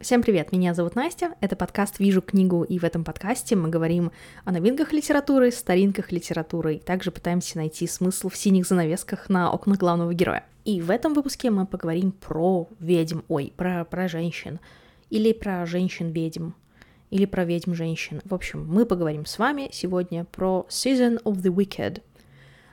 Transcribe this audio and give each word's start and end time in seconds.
Всем 0.00 0.22
привет, 0.22 0.50
меня 0.50 0.72
зовут 0.72 0.94
Настя, 0.94 1.34
это 1.42 1.56
подкаст 1.56 1.98
«Вижу 1.98 2.22
книгу», 2.22 2.64
и 2.64 2.78
в 2.78 2.84
этом 2.84 3.04
подкасте 3.04 3.54
мы 3.54 3.68
говорим 3.68 4.12
о 4.46 4.50
новинках 4.50 4.94
литературы, 4.94 5.50
старинках 5.50 6.10
литературы, 6.10 6.76
и 6.76 6.78
также 6.78 7.10
пытаемся 7.10 7.58
найти 7.58 7.86
смысл 7.86 8.30
в 8.30 8.36
синих 8.38 8.66
занавесках 8.66 9.28
на 9.28 9.52
окнах 9.52 9.76
главного 9.76 10.14
героя. 10.14 10.46
И 10.64 10.80
в 10.80 10.90
этом 10.90 11.12
выпуске 11.12 11.50
мы 11.50 11.66
поговорим 11.66 12.12
про 12.12 12.66
ведьм, 12.78 13.18
ой, 13.28 13.52
про, 13.54 13.84
про 13.84 14.08
женщин, 14.08 14.58
или 15.10 15.34
про 15.34 15.66
женщин-ведьм, 15.66 16.52
или 17.10 17.26
про 17.26 17.44
ведьм-женщин. 17.44 18.22
В 18.24 18.32
общем, 18.32 18.66
мы 18.66 18.86
поговорим 18.86 19.26
с 19.26 19.38
вами 19.38 19.68
сегодня 19.70 20.24
про 20.24 20.64
Season 20.70 21.22
of 21.24 21.42
the 21.42 21.54
Wicked. 21.54 22.00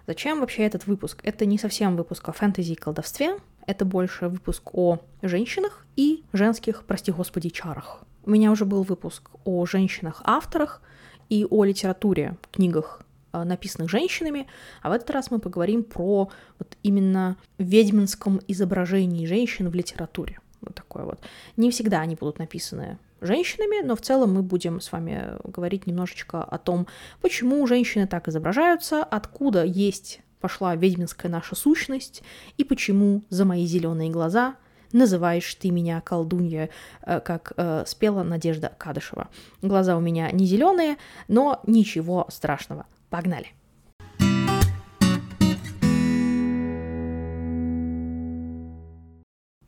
Зачем 0.07 0.39
вообще 0.39 0.63
этот 0.63 0.87
выпуск? 0.87 1.19
Это 1.23 1.45
не 1.45 1.57
совсем 1.57 1.97
выпуск 1.97 2.29
о 2.29 2.31
фэнтези 2.31 2.71
и 2.71 2.75
колдовстве, 2.75 3.37
это 3.67 3.85
больше 3.85 4.29
выпуск 4.29 4.73
о 4.73 4.99
женщинах 5.21 5.85
и 5.95 6.23
женских, 6.33 6.83
прости 6.85 7.11
господи, 7.11 7.49
чарах. 7.49 8.01
У 8.25 8.31
меня 8.31 8.51
уже 8.51 8.65
был 8.65 8.83
выпуск 8.83 9.29
о 9.45 9.65
женщинах-авторах 9.65 10.81
и 11.29 11.45
о 11.49 11.63
литературе, 11.63 12.37
книгах, 12.51 13.01
э, 13.33 13.43
написанных 13.43 13.91
женщинами, 13.91 14.47
а 14.81 14.89
в 14.89 14.93
этот 14.93 15.09
раз 15.11 15.31
мы 15.31 15.39
поговорим 15.39 15.83
про 15.83 16.29
вот 16.59 16.77
именно 16.81 17.37
ведьминском 17.57 18.41
изображении 18.47 19.25
женщин 19.25 19.69
в 19.69 19.75
литературе. 19.75 20.39
Вот 20.61 20.73
такое 20.75 21.03
вот. 21.03 21.19
Не 21.57 21.69
всегда 21.69 21.99
они 21.99 22.15
будут 22.15 22.39
написаны 22.39 22.97
женщинами, 23.21 23.85
но 23.85 23.95
в 23.95 24.01
целом 24.01 24.33
мы 24.33 24.43
будем 24.43 24.79
с 24.79 24.91
вами 24.91 25.37
говорить 25.43 25.87
немножечко 25.87 26.43
о 26.43 26.57
том, 26.57 26.87
почему 27.21 27.65
женщины 27.67 28.07
так 28.07 28.27
изображаются, 28.27 29.03
откуда 29.03 29.63
есть 29.63 30.21
пошла 30.39 30.75
ведьминская 30.75 31.31
наша 31.31 31.55
сущность, 31.55 32.23
и 32.57 32.63
почему 32.63 33.23
за 33.29 33.45
мои 33.45 33.65
зеленые 33.65 34.09
глаза 34.09 34.55
называешь 34.91 35.53
ты 35.55 35.69
меня 35.69 36.01
колдунья, 36.01 36.69
э, 37.01 37.19
как 37.19 37.53
э, 37.57 37.83
спела 37.85 38.23
Надежда 38.23 38.73
Кадышева. 38.77 39.29
Глаза 39.61 39.97
у 39.97 39.99
меня 39.99 40.31
не 40.31 40.45
зеленые, 40.45 40.97
но 41.27 41.61
ничего 41.65 42.25
страшного. 42.29 42.85
Погнали! 43.09 43.47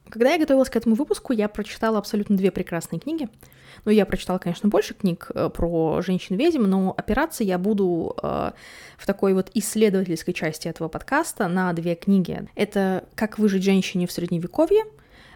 Когда 0.09 0.31
я 0.33 0.39
готовилась 0.39 0.69
к 0.69 0.75
этому 0.75 0.95
выпуску, 0.95 1.33
я 1.33 1.47
прочитала 1.47 1.97
абсолютно 1.99 2.35
две 2.35 2.51
прекрасные 2.51 2.99
книги. 2.99 3.29
Ну, 3.85 3.91
я 3.91 4.05
прочитала, 4.05 4.39
конечно, 4.39 4.67
больше 4.67 4.93
книг 4.93 5.31
э, 5.33 5.49
про 5.49 6.01
женщин-ведьм, 6.01 6.63
но 6.63 6.93
опираться 6.97 7.43
я 7.43 7.57
буду 7.57 8.15
э, 8.21 8.51
в 8.97 9.05
такой 9.05 9.33
вот 9.33 9.51
исследовательской 9.53 10.33
части 10.33 10.67
этого 10.67 10.87
подкаста 10.87 11.47
на 11.47 11.71
две 11.73 11.95
книги. 11.95 12.47
Это 12.55 13.05
«Как 13.15 13.39
выжить 13.39 13.63
женщине 13.63 14.07
в 14.07 14.11
Средневековье» 14.11 14.83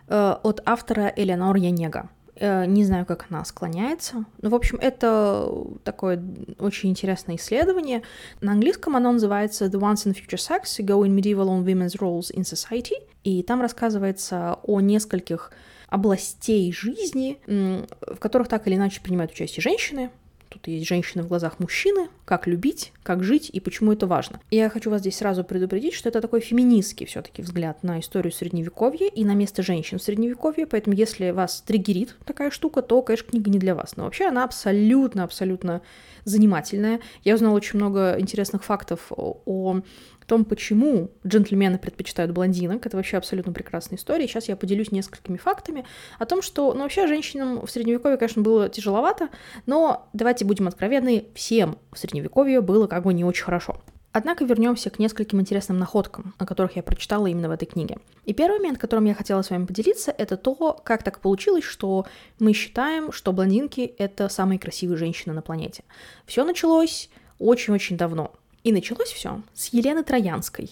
э, 0.08 0.36
от 0.42 0.62
автора 0.66 1.14
Элеонор 1.16 1.56
Янега. 1.56 2.10
Э, 2.36 2.66
не 2.66 2.84
знаю, 2.84 3.06
как 3.06 3.28
она 3.30 3.46
склоняется. 3.46 4.26
Ну, 4.42 4.50
в 4.50 4.56
общем, 4.56 4.78
это 4.82 5.50
такое 5.84 6.24
очень 6.60 6.90
интересное 6.90 7.36
исследование. 7.36 8.02
На 8.42 8.54
английском 8.54 8.96
оно 8.96 9.12
называется 9.12 9.66
The 9.66 9.80
Once 9.80 10.06
and 10.06 10.16
Future 10.16 10.38
Sex, 10.38 10.80
Go 10.80 11.06
in 11.06 11.16
Medieval 11.16 11.48
on 11.48 11.64
Women's 11.64 11.98
Roles 12.00 12.34
in 12.34 12.42
Society. 12.42 12.96
И 13.24 13.44
там 13.44 13.62
рассказывается 13.62 14.58
о 14.64 14.82
нескольких 14.82 15.52
областей 15.88 16.74
жизни, 16.74 17.40
в 17.46 18.18
которых 18.18 18.48
так 18.48 18.68
или 18.68 18.76
иначе 18.76 19.00
принимают 19.00 19.32
участие 19.32 19.62
женщины, 19.62 20.10
Тут 20.54 20.68
есть 20.68 20.88
женщины 20.88 21.24
в 21.24 21.28
глазах 21.28 21.60
мужчины, 21.60 22.10
как 22.26 22.48
любить, 22.48 22.94
как 23.04 23.24
жить 23.24 23.50
и 23.52 23.60
почему 23.60 23.92
это 23.92 24.08
важно. 24.08 24.40
Я 24.50 24.70
хочу 24.70 24.90
вас 24.90 25.02
здесь 25.02 25.18
сразу 25.18 25.44
предупредить, 25.44 25.94
что 25.94 26.10
это 26.10 26.22
такой 26.22 26.40
феминистский 26.40 27.06
все-таки 27.06 27.42
взгляд 27.42 27.84
на 27.84 28.00
историю 28.00 28.32
Средневековья 28.32 29.08
и 29.08 29.26
на 29.26 29.34
место 29.34 29.62
женщин 29.62 30.00
в 30.00 30.04
Средневековье, 30.04 30.66
поэтому 30.66 30.96
если 30.96 31.32
вас 31.32 31.62
триггерит 31.62 32.16
такая 32.26 32.52
штука, 32.52 32.82
то, 32.82 33.02
конечно, 33.02 33.30
книга 33.30 33.50
не 33.50 33.60
для 33.60 33.76
вас. 33.76 33.98
Но 33.98 34.06
вообще 34.06 34.28
она 34.28 34.44
абсолютно-абсолютно 34.46 35.82
занимательная. 36.24 37.02
Я 37.24 37.36
узнала 37.36 37.56
очень 37.56 37.78
много 37.78 38.16
интересных 38.18 38.64
фактов 38.64 39.12
о 39.12 39.82
том, 40.26 40.46
почему 40.46 41.12
джентльмены 41.28 41.78
предпочитают 41.78 42.32
блондинок. 42.32 42.86
Это 42.86 42.96
вообще 42.96 43.18
абсолютно 43.18 43.52
прекрасная 43.52 43.98
история. 43.98 44.26
Сейчас 44.28 44.48
я 44.48 44.56
поделюсь 44.56 44.92
несколькими 44.92 45.38
фактами 45.38 45.86
о 46.18 46.26
том, 46.26 46.42
что, 46.42 46.74
ну, 46.74 46.84
вообще 46.84 47.08
женщинам 47.08 47.66
в 47.66 47.70
Средневековье, 47.70 48.18
конечно, 48.18 48.42
было 48.42 48.70
тяжеловато, 48.70 49.30
но 49.66 50.08
давайте 50.14 50.46
будем 50.46 50.68
откровенны, 50.68 51.26
всем 51.36 51.78
в 51.92 52.00
Средневековье 52.00 52.13
было 52.22 52.88
как 52.88 53.04
бы 53.04 53.14
не 53.14 53.24
очень 53.24 53.44
хорошо. 53.44 53.78
Однако 54.12 54.46
вернемся 54.46 54.92
к 54.92 55.00
нескольким 55.00 55.42
интересным 55.42 55.80
находкам, 55.80 56.36
о 56.38 56.46
которых 56.46 56.76
я 56.76 56.84
прочитала 56.84 57.26
именно 57.26 57.50
в 57.50 57.52
этой 57.52 57.66
книге. 57.66 57.98
И 58.26 58.34
первый 58.34 58.60
момент, 58.60 58.78
которым 58.78 59.06
я 59.06 59.16
хотела 59.16 59.42
с 59.42 59.50
вами 59.50 59.66
поделиться, 59.66 60.14
это 60.16 60.38
то, 60.38 60.80
как 60.84 61.02
так 61.02 61.20
получилось, 61.20 61.64
что 61.64 62.06
мы 62.38 62.54
считаем, 62.54 63.12
что 63.12 63.34
блондинки— 63.34 63.82
это 63.98 64.30
самые 64.30 64.60
красивые 64.60 64.98
женщины 64.98 65.34
на 65.34 65.42
планете. 65.42 65.84
Все 66.28 66.46
началось 66.46 67.10
очень-очень 67.40 67.98
давно. 67.98 68.32
И 68.64 68.72
началось 68.72 69.10
все 69.12 69.42
с 69.56 69.74
Елены 69.74 70.04
Троянской. 70.04 70.70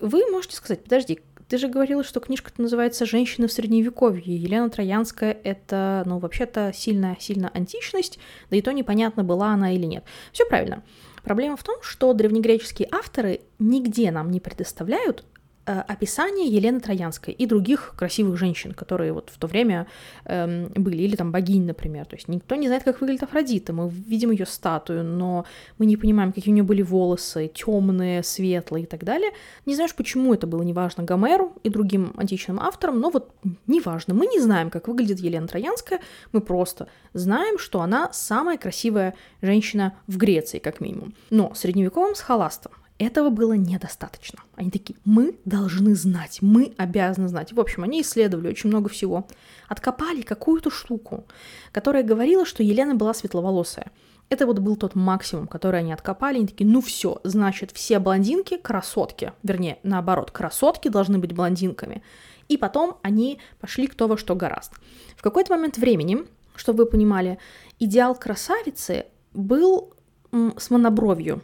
Вы 0.00 0.24
можете 0.30 0.56
сказать, 0.56 0.82
подожди, 0.82 1.20
ты 1.48 1.58
же 1.58 1.68
говорила, 1.68 2.02
что 2.04 2.20
книжка-то 2.20 2.62
называется 2.62 3.06
«Женщины 3.06 3.46
в 3.46 3.52
Средневековье». 3.52 4.36
Елена 4.36 4.70
Троянская— 4.70 5.36
это, 5.44 6.02
ну, 6.06 6.18
вообще-то 6.18 6.72
сильно-сильно 6.74 7.50
античность, 7.52 8.18
да 8.50 8.56
и 8.56 8.62
то 8.62 8.72
непонятно, 8.72 9.24
была 9.24 9.48
она 9.48 9.74
или 9.74 9.84
нет. 9.84 10.04
Все 10.32 10.46
правильно. 10.46 10.82
Проблема 11.22 11.56
в 11.56 11.62
том, 11.62 11.76
что 11.82 12.12
древнегреческие 12.12 12.88
авторы 12.92 13.40
нигде 13.58 14.10
нам 14.10 14.30
не 14.30 14.40
предоставляют 14.40 15.24
описание 15.72 16.48
Елены 16.48 16.80
Троянской 16.80 17.32
и 17.32 17.46
других 17.46 17.94
красивых 17.96 18.36
женщин, 18.36 18.72
которые 18.72 19.12
вот 19.12 19.30
в 19.30 19.38
то 19.38 19.46
время 19.46 19.86
эм, 20.24 20.68
были, 20.74 21.02
или 21.02 21.16
там 21.16 21.32
богинь, 21.32 21.66
например. 21.66 22.06
То 22.06 22.16
есть 22.16 22.28
никто 22.28 22.54
не 22.54 22.66
знает, 22.66 22.84
как 22.84 23.00
выглядит 23.00 23.22
Афродита. 23.22 23.72
Мы 23.72 23.88
видим 23.88 24.30
ее 24.30 24.46
статую, 24.46 25.04
но 25.04 25.44
мы 25.78 25.86
не 25.86 25.96
понимаем, 25.96 26.32
какие 26.32 26.52
у 26.52 26.54
нее 26.54 26.64
были 26.64 26.82
волосы, 26.82 27.50
темные, 27.54 28.22
светлые 28.22 28.84
и 28.84 28.86
так 28.86 29.04
далее. 29.04 29.30
Не 29.66 29.74
знаешь, 29.74 29.94
почему 29.94 30.34
это 30.34 30.46
было 30.46 30.62
неважно 30.62 31.02
Гомеру 31.04 31.52
и 31.62 31.68
другим 31.68 32.12
античным 32.16 32.60
авторам, 32.60 33.00
но 33.00 33.10
вот 33.10 33.30
неважно. 33.66 34.14
Мы 34.14 34.26
не 34.26 34.40
знаем, 34.40 34.70
как 34.70 34.88
выглядит 34.88 35.20
Елена 35.20 35.48
Троянская, 35.48 36.00
мы 36.32 36.40
просто 36.40 36.88
знаем, 37.12 37.58
что 37.58 37.80
она 37.80 38.12
самая 38.12 38.58
красивая 38.58 39.14
женщина 39.40 39.94
в 40.06 40.16
Греции, 40.16 40.58
как 40.58 40.80
минимум. 40.80 41.14
Но 41.30 41.54
средневековым 41.54 42.14
схоластом 42.14 42.72
этого 42.98 43.30
было 43.30 43.54
недостаточно. 43.54 44.40
Они 44.54 44.70
такие, 44.70 44.96
мы 45.04 45.36
должны 45.44 45.94
знать, 45.96 46.38
мы 46.42 46.74
обязаны 46.76 47.28
знать. 47.28 47.52
В 47.52 47.58
общем, 47.58 47.82
они 47.82 48.02
исследовали 48.02 48.48
очень 48.48 48.70
много 48.70 48.88
всего. 48.88 49.26
Откопали 49.68 50.22
какую-то 50.22 50.70
штуку, 50.70 51.24
которая 51.72 52.04
говорила, 52.04 52.46
что 52.46 52.62
Елена 52.62 52.94
была 52.94 53.12
светловолосая. 53.12 53.90
Это 54.30 54.46
вот 54.46 54.60
был 54.60 54.76
тот 54.76 54.94
максимум, 54.94 55.48
который 55.48 55.80
они 55.80 55.92
откопали. 55.92 56.38
Они 56.38 56.46
такие, 56.46 56.68
ну 56.68 56.80
все, 56.80 57.20
значит, 57.24 57.72
все 57.72 57.98
блондинки 57.98 58.56
красотки. 58.56 59.32
Вернее, 59.42 59.78
наоборот, 59.82 60.30
красотки 60.30 60.88
должны 60.88 61.18
быть 61.18 61.32
блондинками. 61.32 62.02
И 62.48 62.56
потом 62.56 62.98
они 63.02 63.38
пошли 63.60 63.86
кто 63.86 64.06
во 64.06 64.16
что 64.16 64.34
гораст. 64.34 64.72
В 65.16 65.22
какой-то 65.22 65.54
момент 65.54 65.78
времени, 65.78 66.24
чтобы 66.54 66.84
вы 66.84 66.90
понимали, 66.90 67.38
идеал 67.78 68.14
красавицы 68.14 69.06
был 69.32 69.94
с 70.32 70.70
монобровью. 70.70 71.42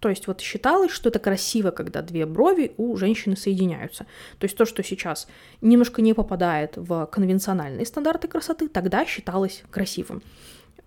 То 0.00 0.08
есть 0.08 0.26
вот 0.26 0.40
считалось, 0.40 0.92
что 0.92 1.08
это 1.08 1.18
красиво, 1.18 1.70
когда 1.70 2.02
две 2.02 2.24
брови 2.26 2.72
у 2.76 2.96
женщины 2.96 3.36
соединяются. 3.36 4.06
То 4.38 4.44
есть 4.44 4.56
то, 4.56 4.64
что 4.64 4.82
сейчас 4.82 5.26
немножко 5.60 6.02
не 6.02 6.14
попадает 6.14 6.76
в 6.76 7.06
конвенциональные 7.06 7.86
стандарты 7.86 8.28
красоты, 8.28 8.68
тогда 8.68 9.04
считалось 9.04 9.62
красивым. 9.70 10.22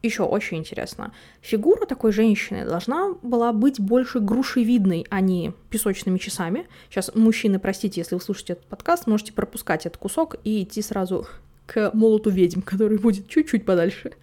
Еще 0.02 0.24
очень 0.24 0.58
интересно. 0.58 1.14
Фигура 1.42 1.86
такой 1.86 2.12
женщины 2.12 2.66
должна 2.66 3.14
была 3.22 3.54
быть 3.54 3.80
больше 3.80 4.20
грушевидной, 4.20 5.06
а 5.10 5.22
не 5.22 5.54
песочными 5.70 6.18
часами. 6.18 6.68
Сейчас, 6.90 7.14
мужчины, 7.14 7.60
простите, 7.60 8.02
если 8.02 8.16
вы 8.16 8.22
слушаете 8.22 8.54
этот 8.54 8.66
подкаст, 8.66 9.06
можете 9.06 9.32
пропускать 9.34 9.86
этот 9.86 10.00
кусок 10.00 10.38
и 10.44 10.64
идти 10.64 10.82
сразу 10.82 11.28
к 11.68 11.92
молоту 11.94 12.32
ведьм, 12.32 12.62
который 12.62 12.98
будет 12.98 13.28
чуть-чуть 13.28 13.64
подальше. 13.64 14.14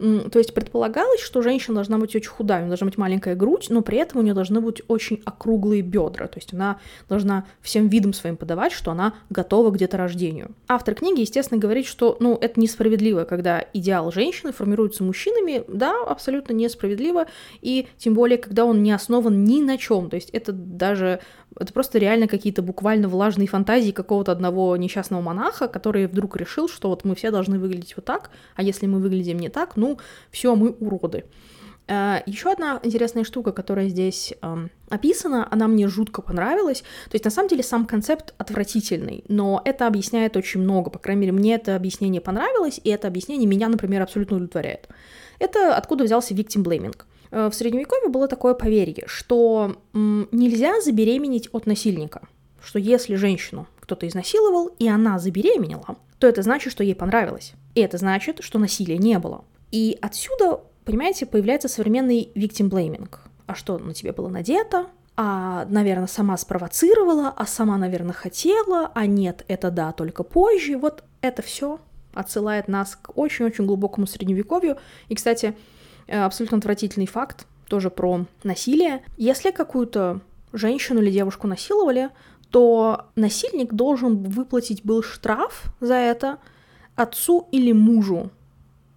То 0.00 0.38
есть 0.38 0.54
предполагалось, 0.54 1.20
что 1.20 1.42
женщина 1.42 1.74
должна 1.74 1.98
быть 1.98 2.16
очень 2.16 2.30
худая, 2.30 2.60
у 2.60 2.62
нее 2.62 2.70
должна 2.70 2.86
быть 2.86 2.96
маленькая 2.96 3.34
грудь, 3.34 3.66
но 3.68 3.82
при 3.82 3.98
этом 3.98 4.20
у 4.20 4.22
нее 4.22 4.32
должны 4.32 4.62
быть 4.62 4.80
очень 4.88 5.20
округлые 5.26 5.82
бедра. 5.82 6.26
То 6.26 6.38
есть 6.38 6.54
она 6.54 6.78
должна 7.08 7.44
всем 7.60 7.88
видом 7.88 8.14
своим 8.14 8.38
подавать, 8.38 8.72
что 8.72 8.90
она 8.92 9.12
готова 9.28 9.70
к 9.70 9.76
деторождению. 9.76 10.52
Автор 10.68 10.94
книги, 10.94 11.20
естественно, 11.20 11.60
говорит, 11.60 11.86
что 11.86 12.16
ну, 12.18 12.38
это 12.40 12.58
несправедливо, 12.58 13.24
когда 13.24 13.62
идеал 13.74 14.10
женщины 14.10 14.52
формируется 14.52 15.04
мужчинами. 15.04 15.64
Да, 15.68 15.94
абсолютно 16.06 16.54
несправедливо. 16.54 17.26
И 17.60 17.86
тем 17.98 18.14
более, 18.14 18.38
когда 18.38 18.64
он 18.64 18.82
не 18.82 18.92
основан 18.92 19.44
ни 19.44 19.60
на 19.60 19.76
чем. 19.76 20.08
То 20.08 20.16
есть 20.16 20.30
это 20.30 20.52
даже 20.52 21.20
это 21.58 21.72
просто 21.72 21.98
реально 21.98 22.28
какие-то 22.28 22.62
буквально 22.62 23.08
влажные 23.08 23.48
фантазии 23.48 23.90
какого-то 23.90 24.32
одного 24.32 24.76
несчастного 24.76 25.20
монаха, 25.20 25.68
который 25.68 26.06
вдруг 26.06 26.36
решил, 26.36 26.68
что 26.68 26.88
вот 26.88 27.04
мы 27.04 27.14
все 27.14 27.30
должны 27.30 27.58
выглядеть 27.58 27.96
вот 27.96 28.04
так, 28.04 28.30
а 28.54 28.62
если 28.62 28.86
мы 28.86 29.00
выглядим 29.00 29.38
не 29.38 29.48
так, 29.48 29.76
ну, 29.76 29.89
все, 30.30 30.54
мы 30.54 30.70
уроды. 30.70 31.24
Э, 31.90 32.22
Еще 32.24 32.50
одна 32.50 32.80
интересная 32.84 33.24
штука, 33.24 33.52
которая 33.52 33.88
здесь 33.88 34.32
эм, 34.42 34.70
описана, 34.88 35.48
она 35.50 35.66
мне 35.66 35.88
жутко 35.88 36.22
понравилась. 36.22 36.82
То 36.82 37.14
есть, 37.14 37.24
на 37.24 37.30
самом 37.30 37.48
деле, 37.48 37.62
сам 37.64 37.84
концепт 37.84 38.32
отвратительный, 38.38 39.24
но 39.28 39.60
это 39.64 39.88
объясняет 39.88 40.36
очень 40.36 40.60
много. 40.60 40.90
По 40.90 41.00
крайней 41.00 41.22
мере, 41.22 41.32
мне 41.32 41.54
это 41.56 41.74
объяснение 41.74 42.20
понравилось, 42.20 42.80
и 42.82 42.90
это 42.90 43.08
объяснение 43.08 43.48
меня, 43.48 43.68
например, 43.68 44.02
абсолютно 44.02 44.36
удовлетворяет. 44.36 44.88
Это 45.40 45.74
откуда 45.74 46.04
взялся 46.04 46.32
victim 46.32 46.62
blaming. 46.62 46.96
Э, 47.32 47.48
в 47.48 47.54
Средневековье 47.54 48.08
было 48.08 48.28
такое 48.28 48.54
поверье, 48.54 49.04
что 49.06 49.76
нельзя 49.92 50.80
забеременеть 50.80 51.48
от 51.52 51.66
насильника, 51.66 52.28
что 52.62 52.78
если 52.78 53.16
женщину 53.16 53.66
кто-то 53.80 54.06
изнасиловал, 54.06 54.68
и 54.78 54.88
она 54.88 55.18
забеременела, 55.18 55.96
то 56.20 56.28
это 56.28 56.42
значит, 56.42 56.70
что 56.70 56.84
ей 56.84 56.94
понравилось. 56.94 57.54
И 57.74 57.80
это 57.80 57.98
значит, 57.98 58.44
что 58.44 58.60
насилия 58.60 58.98
не 58.98 59.18
было. 59.18 59.44
И 59.70 59.98
отсюда, 60.00 60.60
понимаете, 60.84 61.26
появляется 61.26 61.68
современный 61.68 62.30
victim 62.34 62.68
blaming. 62.68 63.08
А 63.46 63.54
что 63.54 63.78
на 63.78 63.94
тебе 63.94 64.12
было 64.12 64.28
надето? 64.28 64.86
А, 65.16 65.66
наверное, 65.68 66.06
сама 66.06 66.36
спровоцировала, 66.36 67.32
а 67.36 67.46
сама, 67.46 67.76
наверное, 67.76 68.14
хотела, 68.14 68.90
а 68.94 69.06
нет, 69.06 69.44
это 69.48 69.70
да, 69.70 69.92
только 69.92 70.22
позже. 70.22 70.78
Вот 70.78 71.04
это 71.20 71.42
все 71.42 71.78
отсылает 72.14 72.68
нас 72.68 72.96
к 72.96 73.16
очень-очень 73.16 73.66
глубокому 73.66 74.06
средневековью. 74.06 74.78
И, 75.08 75.14
кстати, 75.14 75.56
э, 76.06 76.18
абсолютно 76.18 76.58
отвратительный 76.58 77.06
факт, 77.06 77.46
тоже 77.68 77.90
про 77.90 78.26
насилие. 78.42 79.02
Если 79.16 79.50
какую-то 79.50 80.20
женщину 80.52 81.00
или 81.00 81.10
девушку 81.10 81.46
насиловали, 81.46 82.10
то 82.50 83.06
насильник 83.14 83.72
должен 83.72 84.22
выплатить 84.24 84.84
был 84.84 85.02
штраф 85.02 85.72
за 85.80 85.94
это 85.94 86.38
отцу 86.96 87.48
или 87.52 87.72
мужу 87.72 88.30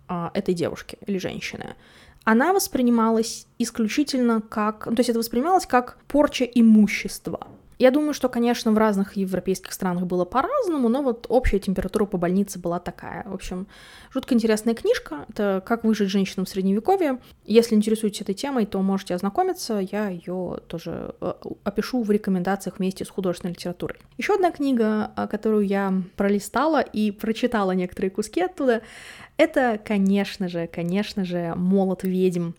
а, 0.08 0.32
этой 0.34 0.54
девушки 0.54 0.98
или 1.06 1.18
женщины. 1.18 1.76
Она 2.24 2.54
воспринималась 2.54 3.48
исключительно 3.60 4.42
как... 4.42 4.86
То 4.86 4.96
есть 4.98 5.10
это 5.10 5.20
воспринималось 5.20 5.66
как 5.66 5.98
порча 6.08 6.46
имущества. 6.46 7.48
Я 7.84 7.92
думаю, 7.92 8.14
что, 8.14 8.30
конечно, 8.30 8.72
в 8.72 8.78
разных 8.78 9.18
европейских 9.18 9.74
странах 9.74 10.06
было 10.06 10.24
по-разному, 10.24 10.88
но 10.88 11.02
вот 11.02 11.26
общая 11.28 11.60
температура 11.60 12.06
по 12.06 12.18
больнице 12.18 12.58
была 12.58 12.80
такая. 12.80 13.26
В 13.28 13.34
общем, 13.34 13.68
жутко 14.14 14.34
интересная 14.34 14.74
книжка. 14.74 15.26
Это 15.28 15.62
«Как 15.66 15.84
выжить 15.84 16.08
женщину 16.08 16.46
в 16.46 16.50
Средневековье». 16.50 17.20
Если 17.44 17.76
интересуетесь 17.76 18.22
этой 18.22 18.36
темой, 18.36 18.68
то 18.68 18.82
можете 18.82 19.16
ознакомиться. 19.16 19.80
Я 19.80 20.08
ее 20.08 20.62
тоже 20.68 21.14
э, 21.20 21.34
опишу 21.66 22.04
в 22.04 22.10
рекомендациях 22.10 22.80
вместе 22.80 23.04
с 23.04 23.10
художественной 23.10 23.52
литературой. 23.52 23.98
Еще 24.18 24.36
одна 24.36 24.52
книга, 24.52 25.12
э, 25.18 25.28
которую 25.28 25.68
я 25.68 25.94
пролистала 26.16 26.80
и 26.80 27.12
прочитала 27.12 27.74
некоторые 27.74 28.12
куски 28.12 28.40
оттуда, 28.40 28.82
это, 29.36 29.78
конечно 29.84 30.48
же, 30.48 30.68
конечно 30.68 31.26
же, 31.26 31.54
«Молот 31.58 32.04
ведьм». 32.04 32.52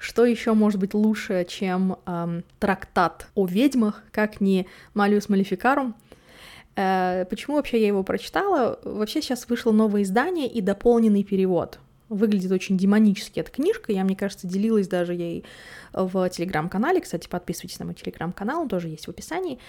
Что 0.00 0.24
еще 0.24 0.54
может 0.54 0.80
быть 0.80 0.94
лучше, 0.94 1.44
чем 1.46 1.98
эм, 2.06 2.42
трактат 2.58 3.26
о 3.34 3.46
ведьмах, 3.46 4.02
как 4.12 4.40
не 4.40 4.66
Малиус 4.94 5.28
Малификарум? 5.28 5.94
Э, 6.74 7.26
почему 7.28 7.56
вообще 7.56 7.78
я 7.82 7.88
его 7.88 8.02
прочитала? 8.02 8.80
Вообще 8.82 9.20
сейчас 9.20 9.46
вышло 9.46 9.72
новое 9.72 10.02
издание 10.02 10.48
и 10.48 10.62
дополненный 10.62 11.22
перевод. 11.22 11.80
Выглядит 12.10 12.50
очень 12.50 12.76
демонически 12.76 13.38
эта 13.38 13.52
книжка. 13.52 13.92
Я, 13.92 14.02
мне 14.02 14.16
кажется, 14.16 14.48
делилась 14.48 14.88
даже 14.88 15.14
ей 15.14 15.44
в 15.92 16.28
телеграм-канале. 16.28 17.00
Кстати, 17.00 17.28
подписывайтесь 17.28 17.78
на 17.78 17.84
мой 17.84 17.94
телеграм-канал, 17.94 18.62
он 18.62 18.68
тоже 18.68 18.88
есть 18.88 19.06
в 19.06 19.10
описании. 19.10 19.60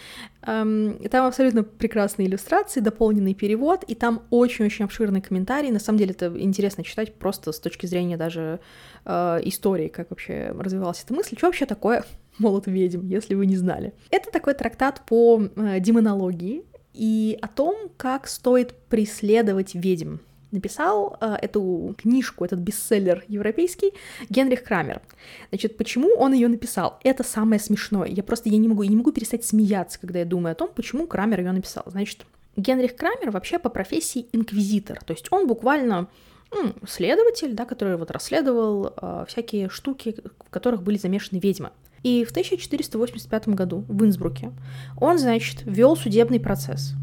Эм, 0.41 0.97
там 1.09 1.27
абсолютно 1.27 1.63
прекрасные 1.63 2.27
иллюстрации, 2.27 2.79
дополненный 2.79 3.35
перевод, 3.35 3.83
и 3.83 3.93
там 3.93 4.23
очень-очень 4.31 4.85
обширный 4.85 5.21
комментарий. 5.21 5.69
На 5.69 5.79
самом 5.79 5.99
деле 5.99 6.11
это 6.11 6.35
интересно 6.35 6.83
читать 6.83 7.13
просто 7.13 7.51
с 7.51 7.59
точки 7.59 7.85
зрения 7.85 8.17
даже 8.17 8.59
э, 9.05 9.39
истории, 9.43 9.87
как 9.87 10.09
вообще 10.09 10.53
развивалась 10.57 11.03
эта 11.03 11.13
мысль. 11.13 11.37
Что 11.37 11.45
вообще 11.45 11.67
такое 11.67 12.03
молот 12.39 12.65
ведьм, 12.65 13.07
если 13.07 13.35
вы 13.35 13.45
не 13.45 13.55
знали? 13.55 13.93
Это 14.09 14.31
такой 14.31 14.55
трактат 14.55 15.03
по 15.05 15.43
э, 15.43 15.79
демонологии 15.79 16.63
и 16.93 17.37
о 17.39 17.47
том, 17.47 17.89
как 17.97 18.27
стоит 18.27 18.73
преследовать 18.89 19.75
ведьм 19.75 20.17
написал 20.51 21.17
э, 21.19 21.35
эту 21.41 21.95
книжку, 21.97 22.45
этот 22.45 22.59
бестселлер 22.59 23.23
европейский, 23.27 23.93
Генрих 24.29 24.63
Крамер. 24.63 25.01
Значит, 25.49 25.77
почему 25.77 26.09
он 26.15 26.33
ее 26.33 26.47
написал? 26.47 26.99
Это 27.03 27.23
самое 27.23 27.59
смешное. 27.59 28.07
Я 28.07 28.23
просто 28.23 28.49
я 28.49 28.57
не 28.57 28.67
могу, 28.67 28.83
я 28.83 28.89
не 28.89 28.95
могу 28.95 29.11
перестать 29.11 29.45
смеяться, 29.45 29.99
когда 29.99 30.19
я 30.19 30.25
думаю 30.25 30.53
о 30.53 30.55
том, 30.55 30.69
почему 30.73 31.07
Крамер 31.07 31.39
ее 31.39 31.51
написал. 31.51 31.83
Значит, 31.87 32.25
Генрих 32.55 32.95
Крамер 32.95 33.31
вообще 33.31 33.59
по 33.59 33.69
профессии 33.69 34.27
инквизитор, 34.33 35.03
то 35.03 35.13
есть 35.13 35.27
он 35.31 35.47
буквально 35.47 36.07
ну, 36.51 36.73
следователь, 36.85 37.53
да, 37.53 37.65
который 37.65 37.95
вот 37.95 38.11
расследовал 38.11 38.93
э, 38.95 39.25
всякие 39.27 39.69
штуки, 39.69 40.17
в 40.45 40.49
которых 40.49 40.83
были 40.83 40.97
замешаны 40.97 41.39
ведьмы. 41.39 41.69
И 42.03 42.25
в 42.25 42.31
1485 42.31 43.49
году 43.49 43.85
в 43.87 44.03
Инсбруке 44.03 44.51
он, 44.99 45.17
значит, 45.17 45.61
вел 45.65 45.95
судебный 45.95 46.39
процесс 46.39 46.93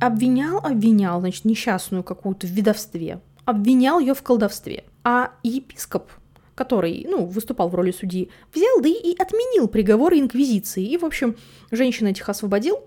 обвинял, 0.00 0.58
обвинял, 0.58 1.20
значит, 1.20 1.44
несчастную 1.44 2.02
какую-то 2.02 2.46
в 2.46 2.50
ведовстве, 2.50 3.20
обвинял 3.44 3.98
ее 3.98 4.14
в 4.14 4.22
колдовстве. 4.22 4.84
А 5.04 5.32
епископ, 5.42 6.10
который, 6.54 7.06
ну, 7.08 7.24
выступал 7.24 7.68
в 7.68 7.74
роли 7.74 7.92
судьи, 7.92 8.30
взял, 8.54 8.80
да 8.80 8.88
и 8.88 9.14
отменил 9.18 9.68
приговоры 9.68 10.18
инквизиции. 10.18 10.84
И, 10.84 10.98
в 10.98 11.04
общем, 11.04 11.36
женщин 11.70 12.06
этих 12.06 12.28
освободил, 12.28 12.80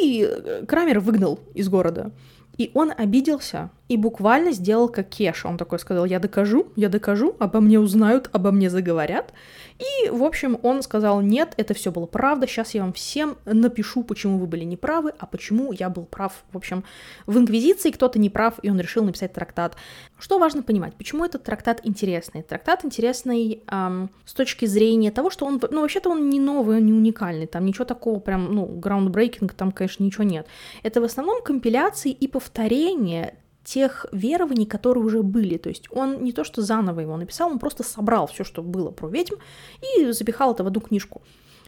и 0.00 0.26
э, 0.28 0.64
Крамер 0.66 1.00
выгнал 1.00 1.38
из 1.54 1.68
города. 1.68 2.12
И 2.58 2.70
он 2.74 2.92
обиделся 2.96 3.70
и 3.88 3.96
буквально 3.96 4.52
сделал 4.52 4.88
как 4.88 5.08
Кеша. 5.08 5.48
Он 5.48 5.56
такой 5.56 5.78
сказал, 5.78 6.04
я 6.04 6.18
докажу, 6.18 6.68
я 6.76 6.88
докажу, 6.88 7.36
обо 7.38 7.60
мне 7.60 7.78
узнают, 7.78 8.28
обо 8.32 8.50
мне 8.50 8.68
заговорят. 8.68 9.32
И, 9.78 10.08
в 10.08 10.24
общем, 10.24 10.58
он 10.62 10.82
сказал, 10.82 11.20
нет, 11.20 11.54
это 11.56 11.74
все 11.74 11.92
было 11.92 12.06
правда, 12.06 12.46
сейчас 12.46 12.74
я 12.74 12.82
вам 12.82 12.92
всем 12.92 13.36
напишу, 13.44 14.02
почему 14.02 14.38
вы 14.38 14.46
были 14.46 14.64
неправы, 14.64 15.12
а 15.18 15.26
почему 15.26 15.72
я 15.72 15.88
был 15.88 16.04
прав. 16.04 16.44
В 16.50 16.56
общем, 16.56 16.84
в 17.26 17.38
Инквизиции 17.38 17.90
кто-то 17.90 18.18
не 18.18 18.30
прав, 18.30 18.54
и 18.62 18.70
он 18.70 18.80
решил 18.80 19.04
написать 19.04 19.32
трактат. 19.32 19.76
Что 20.18 20.38
важно 20.38 20.62
понимать, 20.62 20.94
почему 20.96 21.24
этот 21.24 21.44
трактат 21.44 21.80
интересный? 21.84 22.42
Трактат 22.42 22.84
интересный 22.84 23.62
эм, 23.70 24.10
с 24.24 24.32
точки 24.32 24.64
зрения 24.64 25.10
того, 25.10 25.30
что 25.30 25.46
он, 25.46 25.60
ну, 25.70 25.82
вообще-то 25.82 26.10
он 26.10 26.30
не 26.30 26.40
новый, 26.40 26.78
он 26.78 26.86
не 26.86 26.92
уникальный, 26.92 27.46
там 27.46 27.66
ничего 27.66 27.84
такого 27.84 28.18
прям, 28.18 28.54
ну, 28.54 28.66
groundbreaking, 28.66 29.52
там, 29.54 29.72
конечно, 29.72 30.02
ничего 30.02 30.24
нет. 30.24 30.46
Это 30.82 31.00
в 31.00 31.04
основном 31.04 31.42
компиляции 31.42 32.10
и 32.10 32.26
повторения 32.26 33.34
тех 33.66 34.06
верований, 34.12 34.64
которые 34.64 35.04
уже 35.04 35.22
были. 35.22 35.58
То 35.58 35.68
есть 35.68 35.88
он 35.90 36.22
не 36.22 36.32
то 36.32 36.44
что 36.44 36.62
заново 36.62 37.00
его 37.00 37.16
написал, 37.16 37.50
он 37.50 37.58
просто 37.58 37.82
собрал 37.82 38.28
все, 38.28 38.44
что 38.44 38.62
было 38.62 38.90
про 38.90 39.08
ведьм, 39.08 39.34
и 39.96 40.12
запихал 40.12 40.54
это 40.54 40.64
в 40.64 40.68
одну 40.68 40.80
книжку. 40.80 41.20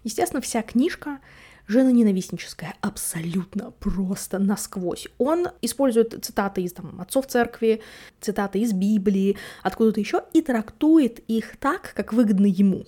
Естественно, 0.05 0.41
вся 0.41 0.63
книжка 0.63 1.19
женоненавистническая, 1.67 2.77
абсолютно 2.81 3.73
просто 3.73 4.39
насквозь. 4.39 5.09
Он 5.19 5.49
использует 5.61 6.25
цитаты 6.25 6.63
из 6.63 6.73
там, 6.73 7.01
отцов 7.01 7.27
церкви, 7.27 7.83
цитаты 8.21 8.61
из 8.61 8.73
Библии, 8.73 9.37
откуда-то 9.63 10.01
еще, 10.01 10.23
и 10.33 10.41
трактует 10.41 11.19
их 11.29 11.57
так, 11.59 11.93
как 11.95 12.13
выгодно 12.13 12.47
ему. 12.47 12.87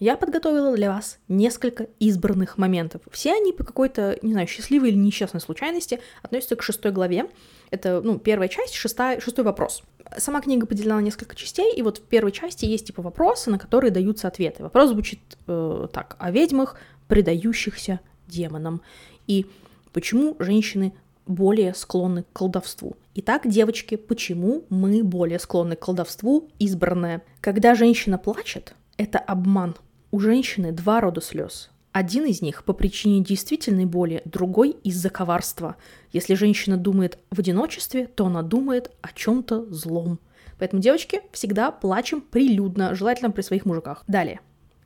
Я 0.00 0.16
подготовила 0.16 0.74
для 0.74 0.90
вас 0.90 1.18
несколько 1.28 1.84
избранных 1.98 2.56
моментов. 2.56 3.02
Все 3.12 3.34
они 3.34 3.52
по 3.52 3.64
какой-то, 3.64 4.18
не 4.22 4.32
знаю, 4.32 4.48
счастливой 4.48 4.88
или 4.88 4.96
несчастной 4.96 5.42
случайности 5.42 6.00
относятся 6.22 6.56
к 6.56 6.62
шестой 6.62 6.90
главе, 6.90 7.28
это, 7.70 8.00
ну, 8.00 8.18
первая 8.18 8.48
часть, 8.48 8.74
шестая, 8.74 9.20
шестой 9.20 9.44
вопрос. 9.44 9.82
Сама 10.16 10.40
книга 10.40 10.66
поделена 10.66 10.96
на 10.96 11.00
несколько 11.00 11.36
частей, 11.36 11.72
и 11.74 11.82
вот 11.82 11.98
в 11.98 12.02
первой 12.02 12.32
части 12.32 12.64
есть 12.64 12.86
типа 12.86 13.02
вопросы, 13.02 13.50
на 13.50 13.58
которые 13.58 13.90
даются 13.90 14.26
ответы. 14.26 14.62
Вопрос 14.62 14.88
звучит 14.88 15.20
э, 15.46 15.88
так: 15.92 16.16
о 16.18 16.30
ведьмах, 16.30 16.76
предающихся 17.06 18.00
демонам, 18.26 18.80
и 19.26 19.46
почему 19.92 20.34
женщины 20.38 20.94
более 21.26 21.74
склонны 21.74 22.22
к 22.22 22.32
колдовству. 22.32 22.96
Итак, 23.16 23.42
девочки, 23.46 23.96
почему 23.96 24.64
мы 24.70 25.04
более 25.04 25.38
склонны 25.38 25.76
к 25.76 25.80
колдовству? 25.80 26.48
Избранное. 26.58 27.22
Когда 27.40 27.74
женщина 27.74 28.18
плачет, 28.18 28.74
это 28.96 29.18
обман. 29.18 29.76
У 30.12 30.18
женщины 30.18 30.72
два 30.72 31.00
рода 31.00 31.20
слез. 31.20 31.70
Один 31.92 32.24
из 32.24 32.42
них 32.42 32.64
по 32.64 32.72
причине 32.72 33.22
действительной 33.22 33.84
боли, 33.84 34.22
другой 34.24 34.70
из-за 34.82 35.08
коварства. 35.08 35.76
Если 36.12 36.34
женщина 36.34 36.76
думает 36.76 37.18
в 37.30 37.38
одиночестве, 37.38 38.08
то 38.08 38.26
она 38.26 38.42
думает 38.42 38.90
о 39.02 39.12
чем-то 39.12 39.72
злом. 39.72 40.18
Поэтому, 40.58 40.82
девочки, 40.82 41.22
всегда 41.32 41.70
плачем 41.70 42.20
прилюдно, 42.20 42.94
желательно 42.96 43.30
при 43.30 43.42
своих 43.42 43.66
мужиках. 43.66 44.02
Далее. 44.08 44.40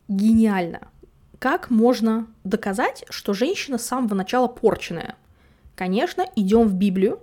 Гениально. 0.08 0.88
Как 1.38 1.70
можно 1.70 2.26
доказать, 2.44 3.04
что 3.08 3.32
женщина 3.32 3.78
с 3.78 3.86
самого 3.86 4.14
начала 4.14 4.46
порченная? 4.46 5.16
Конечно, 5.74 6.26
идем 6.36 6.68
в 6.68 6.74
Библию 6.74 7.18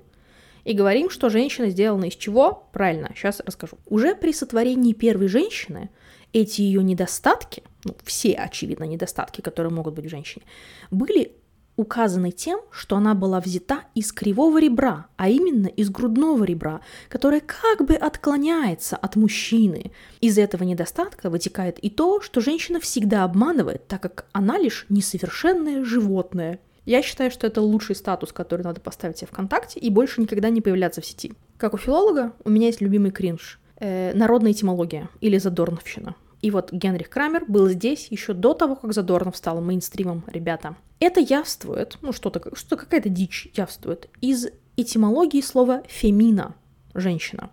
и 0.64 0.74
говорим, 0.74 1.10
что 1.12 1.30
женщина 1.30 1.70
сделана 1.70 2.06
из 2.06 2.16
чего? 2.16 2.68
Правильно, 2.72 3.12
сейчас 3.16 3.42
расскажу. 3.46 3.78
Уже 3.86 4.16
при 4.16 4.34
сотворении 4.34 4.94
первой 4.94 5.28
женщины 5.28 5.90
эти 6.34 6.62
ее 6.62 6.84
недостатки, 6.84 7.64
ну, 7.84 7.96
все, 8.04 8.34
очевидно, 8.34 8.86
недостатки, 8.86 9.42
которые 9.42 9.72
могут 9.72 9.96
быть 9.96 10.06
в 10.06 10.10
женщине, 10.10 10.46
были 10.92 11.34
указаны 11.76 12.32
тем, 12.32 12.60
что 12.70 12.96
она 12.96 13.14
была 13.16 13.40
взята 13.40 13.84
из 13.96 14.12
кривого 14.12 14.60
ребра, 14.60 15.08
а 15.18 15.30
именно 15.30 15.68
из 15.68 15.90
грудного 15.90 16.44
ребра, 16.44 16.82
которое 17.10 17.42
как 17.42 17.86
бы 17.86 17.96
отклоняется 17.96 18.98
от 18.98 19.16
мужчины. 19.16 19.92
Из 20.20 20.38
этого 20.38 20.64
недостатка 20.64 21.30
вытекает 21.30 21.80
и 21.80 21.90
то, 21.90 22.22
что 22.22 22.42
женщина 22.42 22.80
всегда 22.80 23.24
обманывает, 23.24 23.88
так 23.88 24.02
как 24.02 24.26
она 24.32 24.58
лишь 24.58 24.86
несовершенное 24.90 25.84
животное. 25.84 26.60
Я 26.86 27.02
считаю, 27.04 27.32
что 27.32 27.48
это 27.48 27.62
лучший 27.62 27.96
статус, 27.96 28.34
который 28.34 28.64
надо 28.64 28.82
поставить 28.82 29.18
себе 29.18 29.28
ВКонтакте 29.28 29.80
и 29.80 29.90
больше 29.90 30.20
никогда 30.20 30.50
не 30.50 30.62
появляться 30.62 31.02
в 31.02 31.06
сети. 31.06 31.34
Как 31.58 31.74
у 31.74 31.78
филолога, 31.78 32.34
у 32.44 32.50
меня 32.50 32.68
есть 32.68 32.82
любимый 32.82 33.12
кринж. 33.12 33.60
Э, 33.80 34.14
народная 34.14 34.52
этимология 34.52 35.10
или 35.22 35.40
задорновщина. 35.40 36.16
И 36.42 36.50
вот 36.50 36.72
Генрих 36.72 37.10
Крамер 37.10 37.46
был 37.48 37.68
здесь 37.70 38.08
еще 38.10 38.34
до 38.34 38.54
того, 38.54 38.76
как 38.76 38.94
Задорнов 38.94 39.38
стал 39.38 39.62
мейнстримом, 39.62 40.24
ребята. 40.28 40.76
Это 41.00 41.20
явствует, 41.20 41.98
ну 42.02 42.14
что-то, 42.14 42.56
что 42.56 42.78
какая-то 42.78 43.10
дичь 43.10 43.50
явствует, 43.54 44.10
из 44.22 44.48
этимологии 44.76 45.42
слова 45.42 45.84
«фемина»— 45.88 46.56
женщина, 46.94 47.52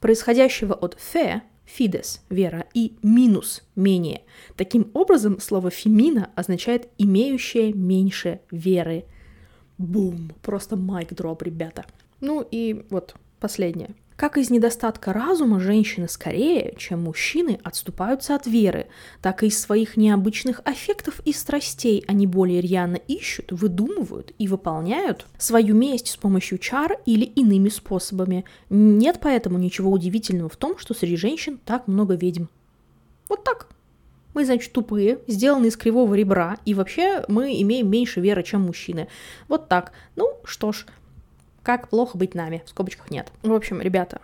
происходящего 0.00 0.74
от 0.74 0.98
«фе»— 1.00 1.42
фидес— 1.64 2.22
вера, 2.30 2.66
и 2.74 2.96
«минус»— 3.02 3.62
менее. 3.74 4.22
Таким 4.56 4.90
образом, 4.92 5.40
слово 5.40 5.70
«фемина» 5.70 6.30
означает 6.34 6.88
«имеющая 6.98 7.72
меньше 7.72 8.40
веры». 8.50 9.04
Бум! 9.78 10.32
Просто 10.42 10.76
майк-дроп, 10.76 11.42
ребята. 11.42 11.84
Ну 12.20 12.46
и 12.50 12.86
вот 12.90 13.14
последнее— 13.40 13.94
как 14.16 14.38
из 14.38 14.48
недостатка 14.48 15.12
разума 15.12 15.60
женщины 15.60 16.08
скорее, 16.08 16.74
чем 16.78 17.02
мужчины, 17.02 17.60
отступаются 17.62 18.34
от 18.34 18.46
веры, 18.46 18.86
так 19.20 19.42
и 19.42 19.48
из 19.48 19.60
своих 19.60 19.98
необычных 19.98 20.62
аффектов 20.64 21.20
и 21.26 21.32
страстей 21.32 22.02
они 22.08 22.26
более 22.26 22.62
рьяно 22.62 22.96
ищут, 22.96 23.52
выдумывают 23.52 24.32
и 24.38 24.48
выполняют 24.48 25.26
свою 25.36 25.74
месть 25.74 26.08
с 26.08 26.16
помощью 26.16 26.58
чар 26.58 26.98
или 27.04 27.24
иными 27.24 27.68
способами. 27.68 28.46
Нет 28.70 29.18
поэтому 29.20 29.58
ничего 29.58 29.90
удивительного 29.90 30.48
в 30.48 30.56
том, 30.56 30.78
что 30.78 30.94
среди 30.94 31.16
женщин 31.16 31.60
так 31.64 31.86
много 31.86 32.14
ведьм. 32.14 32.46
Вот 33.28 33.44
так. 33.44 33.68
Мы, 34.32 34.44
значит, 34.44 34.72
тупые, 34.72 35.20
сделаны 35.26 35.66
из 35.66 35.78
кривого 35.78 36.12
ребра, 36.14 36.58
и 36.66 36.74
вообще 36.74 37.24
мы 37.26 37.58
имеем 37.62 37.90
меньше 37.90 38.20
веры, 38.20 38.42
чем 38.42 38.62
мужчины. 38.62 39.08
Вот 39.48 39.68
так. 39.68 39.92
Ну, 40.14 40.36
что 40.44 40.72
ж, 40.72 40.84
как 41.66 41.88
плохо 41.88 42.16
быть 42.16 42.36
нами? 42.36 42.62
В 42.64 42.68
скобочках 42.68 43.10
нет. 43.10 43.32
В 43.42 43.52
общем, 43.52 43.80
ребята, 43.80 44.20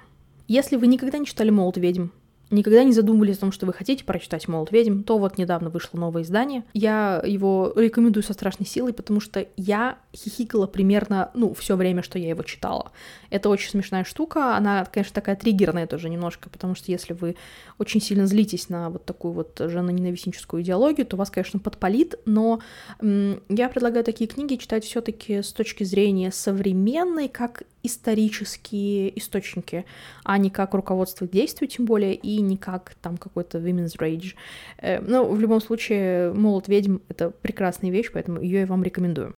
если 0.47 0.77
вы 0.77 0.87
никогда 0.87 1.19
не 1.19 1.27
читали 1.27 1.51
«Молот 1.51 1.77
ведьм», 1.77 2.11
никогда 2.53 2.85
не 2.85 2.93
задумывались 2.93 3.39
о 3.39 3.41
том, 3.41 3.53
что 3.53 3.67
вы 3.67 3.73
хотите 3.73 4.05
прочитать 4.05 4.47
«Молот 4.47 4.71
ведьм», 4.71 5.03
то 5.03 5.19
вот 5.19 5.39
недавно 5.39 5.71
вышло 5.71 5.99
новое 5.99 6.23
издание. 6.23 6.65
Я 6.75 7.23
его 7.27 7.73
рекомендую 7.75 8.23
со 8.23 8.33
страшной 8.33 8.67
силой, 8.67 8.93
потому 8.93 9.21
что 9.21 9.47
я 9.57 9.99
хихикала 10.15 10.67
примерно, 10.67 11.31
ну, 11.35 11.55
все 11.55 11.77
время, 11.77 12.03
что 12.03 12.19
я 12.19 12.29
его 12.29 12.43
читала. 12.43 12.93
Это 13.31 13.49
очень 13.49 13.71
смешная 13.71 14.05
штука, 14.05 14.57
она, 14.57 14.85
конечно, 14.85 15.15
такая 15.15 15.37
триггерная 15.37 15.87
тоже 15.87 16.09
немножко, 16.09 16.51
потому 16.51 16.75
что 16.75 16.93
если 16.93 17.15
вы 17.15 17.37
очень 17.79 18.01
сильно 18.01 18.27
злитесь 18.27 18.69
на 18.69 18.91
вот 18.91 19.05
такую 19.05 19.33
вот 19.33 19.59
женоненавистническую 19.59 20.63
идеологию, 20.63 21.07
то 21.07 21.17
вас, 21.17 21.31
конечно, 21.31 21.59
подпалит, 21.59 22.17
но 22.27 22.61
я 23.01 23.69
предлагаю 23.69 24.05
такие 24.05 24.29
книги 24.29 24.57
читать 24.57 24.85
все 24.85 25.01
таки 25.01 25.43
с 25.43 25.53
точки 25.53 25.85
зрения 25.85 26.31
современной, 26.31 27.29
как 27.29 27.63
исторические 27.83 29.19
источники, 29.19 29.85
а 30.23 30.39
не 30.39 30.51
как 30.51 30.75
руководство 30.75 31.27
к 31.27 31.31
действию, 31.31 31.69
тем 31.69 31.85
более, 31.85 32.15
и 32.15 32.41
не 32.43 32.57
как 32.57 32.95
там 33.01 33.17
какой-то 33.17 33.59
women's 33.59 33.99
rage. 33.99 34.35
Э, 34.79 35.01
но 35.01 35.25
в 35.25 35.41
любом 35.41 35.61
случае, 35.61 36.33
«Молот 36.33 36.69
ведьм»— 36.69 36.99
это 37.09 37.31
прекрасная 37.31 37.91
вещь, 37.91 38.11
поэтому 38.13 38.41
ее 38.41 38.61
я 38.61 38.67
вам 38.67 38.83
рекомендую. 38.83 39.35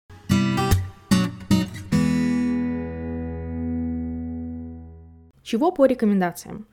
Чего 5.43 5.71
по 5.71 5.85
рекомендациям? 5.85 6.65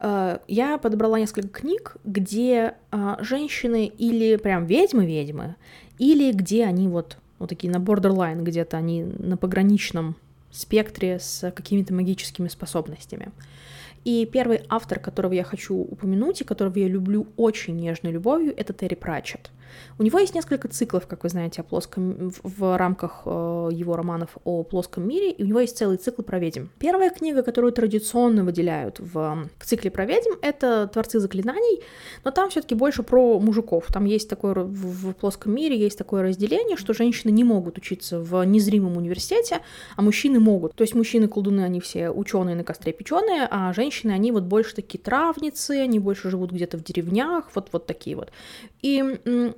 Э, 0.00 0.38
я 0.48 0.78
подобрала 0.78 1.18
несколько 1.18 1.60
книг, 1.60 1.96
где 2.04 2.74
э, 2.90 3.16
женщины 3.20 3.86
или 3.86 4.36
прям 4.36 4.66
ведьмы-ведьмы, 4.66 5.56
или 5.98 6.32
где 6.32 6.64
они 6.64 6.88
вот, 6.88 7.18
вот 7.38 7.48
такие 7.48 7.72
на 7.72 7.78
borderline, 7.78 8.42
где-то 8.42 8.76
они 8.76 9.02
на 9.02 9.36
пограничном 9.36 10.16
спектре 10.50 11.18
с 11.18 11.50
какими-то 11.50 11.92
магическими 11.92 12.48
способностями. 12.48 13.32
И 14.04 14.26
первый 14.26 14.60
автор, 14.68 14.98
которого 14.98 15.32
я 15.32 15.44
хочу 15.44 15.74
упомянуть 15.74 16.40
и 16.42 16.44
которого 16.44 16.78
я 16.78 16.88
люблю 16.88 17.26
очень 17.36 17.76
нежной 17.76 18.12
любовью, 18.12 18.54
это 18.56 18.72
Терри 18.72 18.94
Пратчетт. 18.94 19.50
У 19.98 20.02
него 20.02 20.18
есть 20.18 20.34
несколько 20.34 20.68
циклов, 20.68 21.06
как 21.06 21.22
вы 21.24 21.28
знаете, 21.28 21.60
о 21.60 21.64
плоском, 21.64 22.32
в 22.42 22.76
рамках 22.76 23.22
э, 23.24 23.68
его 23.72 23.96
романов 23.96 24.36
о 24.44 24.62
плоском 24.62 25.06
мире, 25.08 25.30
и 25.30 25.42
у 25.42 25.46
него 25.46 25.60
есть 25.60 25.76
целый 25.76 25.96
цикл 25.96 26.22
про 26.22 26.38
ведьм. 26.38 26.66
Первая 26.78 27.10
книга, 27.10 27.42
которую 27.42 27.72
традиционно 27.72 28.44
выделяют 28.44 29.00
в, 29.00 29.48
в 29.58 29.64
цикле 29.64 29.90
про 29.90 30.04
ведьм, 30.04 30.32
это 30.42 30.88
«Творцы 30.92 31.18
заклинаний», 31.18 31.82
но 32.24 32.30
там 32.30 32.50
все 32.50 32.60
таки 32.60 32.74
больше 32.74 33.02
про 33.02 33.38
мужиков. 33.40 33.86
Там 33.92 34.04
есть 34.04 34.28
такое, 34.28 34.54
в, 34.54 35.10
в 35.10 35.12
плоском 35.14 35.54
мире 35.54 35.78
есть 35.78 35.98
такое 35.98 36.22
разделение, 36.22 36.76
что 36.76 36.92
женщины 36.92 37.30
не 37.30 37.44
могут 37.44 37.78
учиться 37.78 38.20
в 38.20 38.44
незримом 38.44 38.96
университете, 38.96 39.60
а 39.96 40.02
мужчины 40.02 40.40
могут. 40.40 40.74
То 40.74 40.82
есть 40.82 40.94
мужчины-колдуны, 40.94 41.62
они 41.62 41.80
все 41.80 42.10
ученые 42.10 42.56
на 42.56 42.64
костре 42.64 42.92
печеные, 42.92 43.48
а 43.50 43.72
женщины, 43.72 43.93
они 44.02 44.32
вот 44.32 44.44
больше 44.44 44.74
такие 44.74 44.98
травницы, 45.02 45.72
они 45.80 45.98
больше 45.98 46.30
живут 46.30 46.52
где-то 46.52 46.78
в 46.78 46.84
деревнях, 46.84 47.50
вот, 47.54 47.68
вот 47.72 47.86
такие 47.86 48.16
вот. 48.16 48.30
И 48.82 49.02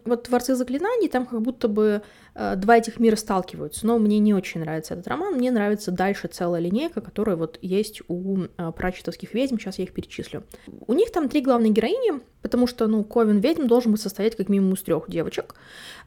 вот 0.04 0.24
«Творцы 0.24 0.54
заклинаний», 0.54 1.08
там 1.08 1.26
как 1.26 1.42
будто 1.42 1.68
бы 1.68 2.02
э, 2.34 2.54
два 2.56 2.78
этих 2.78 3.00
мира 3.00 3.16
сталкиваются, 3.16 3.86
но 3.86 3.98
мне 3.98 4.18
не 4.18 4.34
очень 4.34 4.60
нравится 4.60 4.94
этот 4.94 5.08
роман, 5.08 5.34
мне 5.34 5.50
нравится 5.50 5.90
дальше 5.90 6.28
целая 6.28 6.60
линейка, 6.60 7.00
которая 7.00 7.36
вот 7.36 7.58
есть 7.62 8.02
у 8.08 8.44
э, 8.44 8.72
прачетовских 8.72 9.34
ведьм, 9.34 9.58
сейчас 9.58 9.78
я 9.78 9.84
их 9.84 9.92
перечислю. 9.92 10.44
У 10.86 10.92
них 10.92 11.10
там 11.10 11.28
три 11.28 11.40
главные 11.40 11.72
героини, 11.72 12.20
потому 12.42 12.66
что, 12.66 12.86
ну, 12.86 13.02
Ковен 13.02 13.38
ведьм 13.38 13.66
должен 13.66 13.92
быть 13.92 14.00
состоять 14.00 14.36
как 14.36 14.48
минимум 14.48 14.74
из 14.74 14.82
трех 14.82 15.08
девочек. 15.08 15.54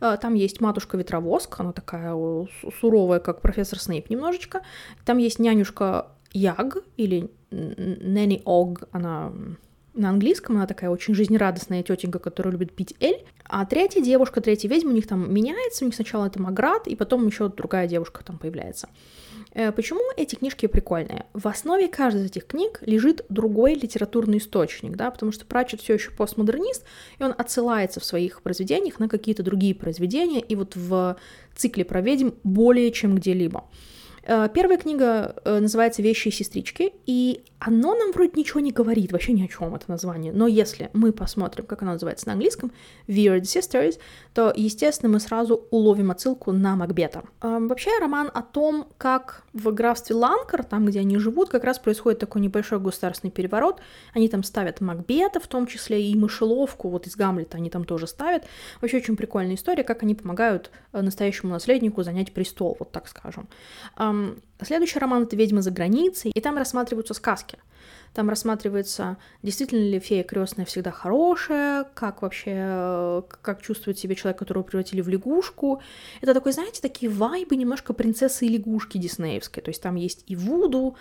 Э, 0.02 0.18
там 0.22 0.34
есть 0.34 0.62
матушка 0.62 0.98
Ветровоск, 0.98 1.60
она 1.60 1.74
такая 1.74 2.16
суровая, 2.80 3.20
как 3.20 3.42
профессор 3.42 3.80
Снейп 3.80 4.10
немножечко. 4.10 4.62
Там 5.06 5.18
есть 5.18 5.40
нянюшка 5.40 6.08
Яг, 6.32 6.78
или 6.96 7.32
Нэнни 7.52 8.42
Ог, 8.46 8.84
она 8.92 9.32
на 9.94 10.10
английском, 10.10 10.56
она 10.56 10.68
такая 10.68 10.90
очень 10.90 11.14
жизнерадостная 11.14 11.84
тетенька, 11.84 12.20
которая 12.20 12.54
любит 12.54 12.74
пить 12.74 12.96
эль. 13.00 13.26
А 13.44 13.66
третья 13.66 14.02
девушка, 14.02 14.42
третья 14.42 14.70
ведьма, 14.70 14.92
у 14.92 14.94
них 14.94 15.08
там 15.08 15.34
меняется, 15.34 15.84
у 15.84 15.88
них 15.88 15.96
сначала 15.96 16.28
это 16.28 16.42
Маград, 16.42 16.88
и 16.88 16.96
потом 16.96 17.26
еще 17.28 17.50
другая 17.50 17.88
девушка 17.88 18.24
там 18.24 18.38
появляется. 18.38 18.90
Э, 19.54 19.72
почему 19.72 20.02
эти 20.16 20.36
книжки 20.36 20.68
прикольные? 20.68 21.26
В 21.34 21.48
основе 21.48 21.88
каждой 21.88 22.22
из 22.22 22.26
этих 22.28 22.46
книг 22.46 22.80
лежит 22.86 23.26
другой 23.30 23.74
литературный 23.74 24.38
источник, 24.38 24.96
да, 24.96 25.10
потому 25.10 25.32
что 25.32 25.46
Пратчет 25.46 25.82
все 25.82 25.96
еще 25.96 26.12
постмодернист, 26.12 26.86
и 27.18 27.24
он 27.24 27.34
отсылается 27.36 28.00
в 28.00 28.06
своих 28.06 28.42
произведениях 28.42 29.00
на 29.00 29.10
какие-то 29.10 29.44
другие 29.44 29.74
произведения, 29.74 30.40
и 30.40 30.56
вот 30.56 30.76
в 30.76 31.18
цикле 31.56 31.84
про 31.84 32.02
ведьм 32.02 32.30
более 32.44 32.92
чем 32.92 33.16
где-либо. 33.16 33.66
Э, 34.30 34.48
первая 34.54 34.78
книга 34.78 35.36
э, 35.44 35.58
называется 35.60 36.04
«Вещи 36.04 36.28
и 36.28 36.32
сестрички», 36.32 36.94
и 37.08 37.42
оно 37.60 37.94
нам 37.94 38.12
вроде 38.12 38.32
ничего 38.36 38.62
не 38.62 38.72
говорит, 38.72 39.12
вообще 39.12 39.34
ни 39.34 39.44
о 39.44 39.48
чем 39.48 39.76
это 39.76 39.86
название. 39.90 40.32
Но 40.32 40.48
если 40.48 40.90
мы 40.94 41.12
посмотрим, 41.12 41.66
как 41.66 41.82
оно 41.82 41.94
называется 41.94 42.28
на 42.28 42.34
английском, 42.34 42.72
Weird 43.08 43.42
Sisters, 43.42 44.00
то, 44.34 44.54
естественно, 44.56 45.12
мы 45.12 45.20
сразу 45.20 45.68
уловим 45.70 46.12
отсылку 46.12 46.54
на 46.54 46.76
Макбета. 46.76 47.24
Эм, 47.42 47.68
вообще, 47.68 47.92
роман 48.00 48.32
о 48.34 48.42
том, 48.42 48.88
как 48.98 49.44
в 49.54 49.72
графстве 49.74 50.16
Ланкар, 50.16 50.64
там, 50.64 50.86
где 50.86 51.02
они 51.02 51.18
живут, 51.18 51.50
как 51.50 51.66
раз 51.66 51.80
происходит 51.80 52.20
такой 52.20 52.42
небольшой 52.42 52.80
государственный 52.80 53.32
переворот. 53.32 53.82
Они 54.14 54.30
там 54.30 54.44
ставят 54.44 54.80
Макбета, 54.80 55.42
в 55.42 55.48
том 55.48 55.68
числе 55.68 56.02
и 56.02 56.16
мышеловку, 56.16 56.90
вот 56.90 57.08
из 57.08 57.18
Гамлета 57.18 57.58
они 57.58 57.70
там 57.70 57.84
тоже 57.84 58.08
ставят. 58.08 58.46
Вообще 58.80 58.98
очень 58.98 59.18
прикольная 59.18 59.56
история, 59.56 59.84
как 59.84 60.04
они 60.04 60.16
помогают 60.16 60.72
э, 60.94 61.02
настоящему 61.02 61.52
наследнику 61.52 62.04
занять 62.04 62.32
престол, 62.32 62.78
вот 62.80 62.92
так 62.92 63.10
скажем. 63.10 63.50
Эм, 63.98 64.42
Следующий 64.62 65.00
роман— 65.00 65.24
это 65.24 65.38
«Ведьма 65.38 65.62
за 65.62 65.72
границей», 65.72 66.32
и 66.36 66.42
там 66.42 66.58
рассматриваются 66.58 67.14
сказки. 67.14 67.49
Там 68.14 68.28
рассматривается, 68.28 69.18
действительно 69.44 69.88
ли 69.88 70.00
фея 70.00 70.24
крестная 70.24 70.66
всегда 70.66 70.90
хорошая, 70.92 71.84
как 71.94 72.24
вообще, 72.24 73.24
как 73.42 73.62
чувствует 73.62 74.00
себя 74.00 74.16
человек, 74.16 74.40
которого 74.40 74.64
превратили 74.64 75.02
в 75.02 75.10
лягушку. 75.10 75.82
Это 76.22 76.34
такой, 76.34 76.52
знаете, 76.54 76.82
такие 76.82 77.12
вайбы 77.12 77.56
немножко 77.56 77.94
принцессы 77.94 78.48
и 78.48 78.50
лягушки 78.50 78.98
диснеевской. 78.98 79.62
То 79.62 79.70
есть 79.70 79.82
там 79.82 79.96
есть 79.96 80.24
и 80.26 80.36
Вуду, 80.36 80.96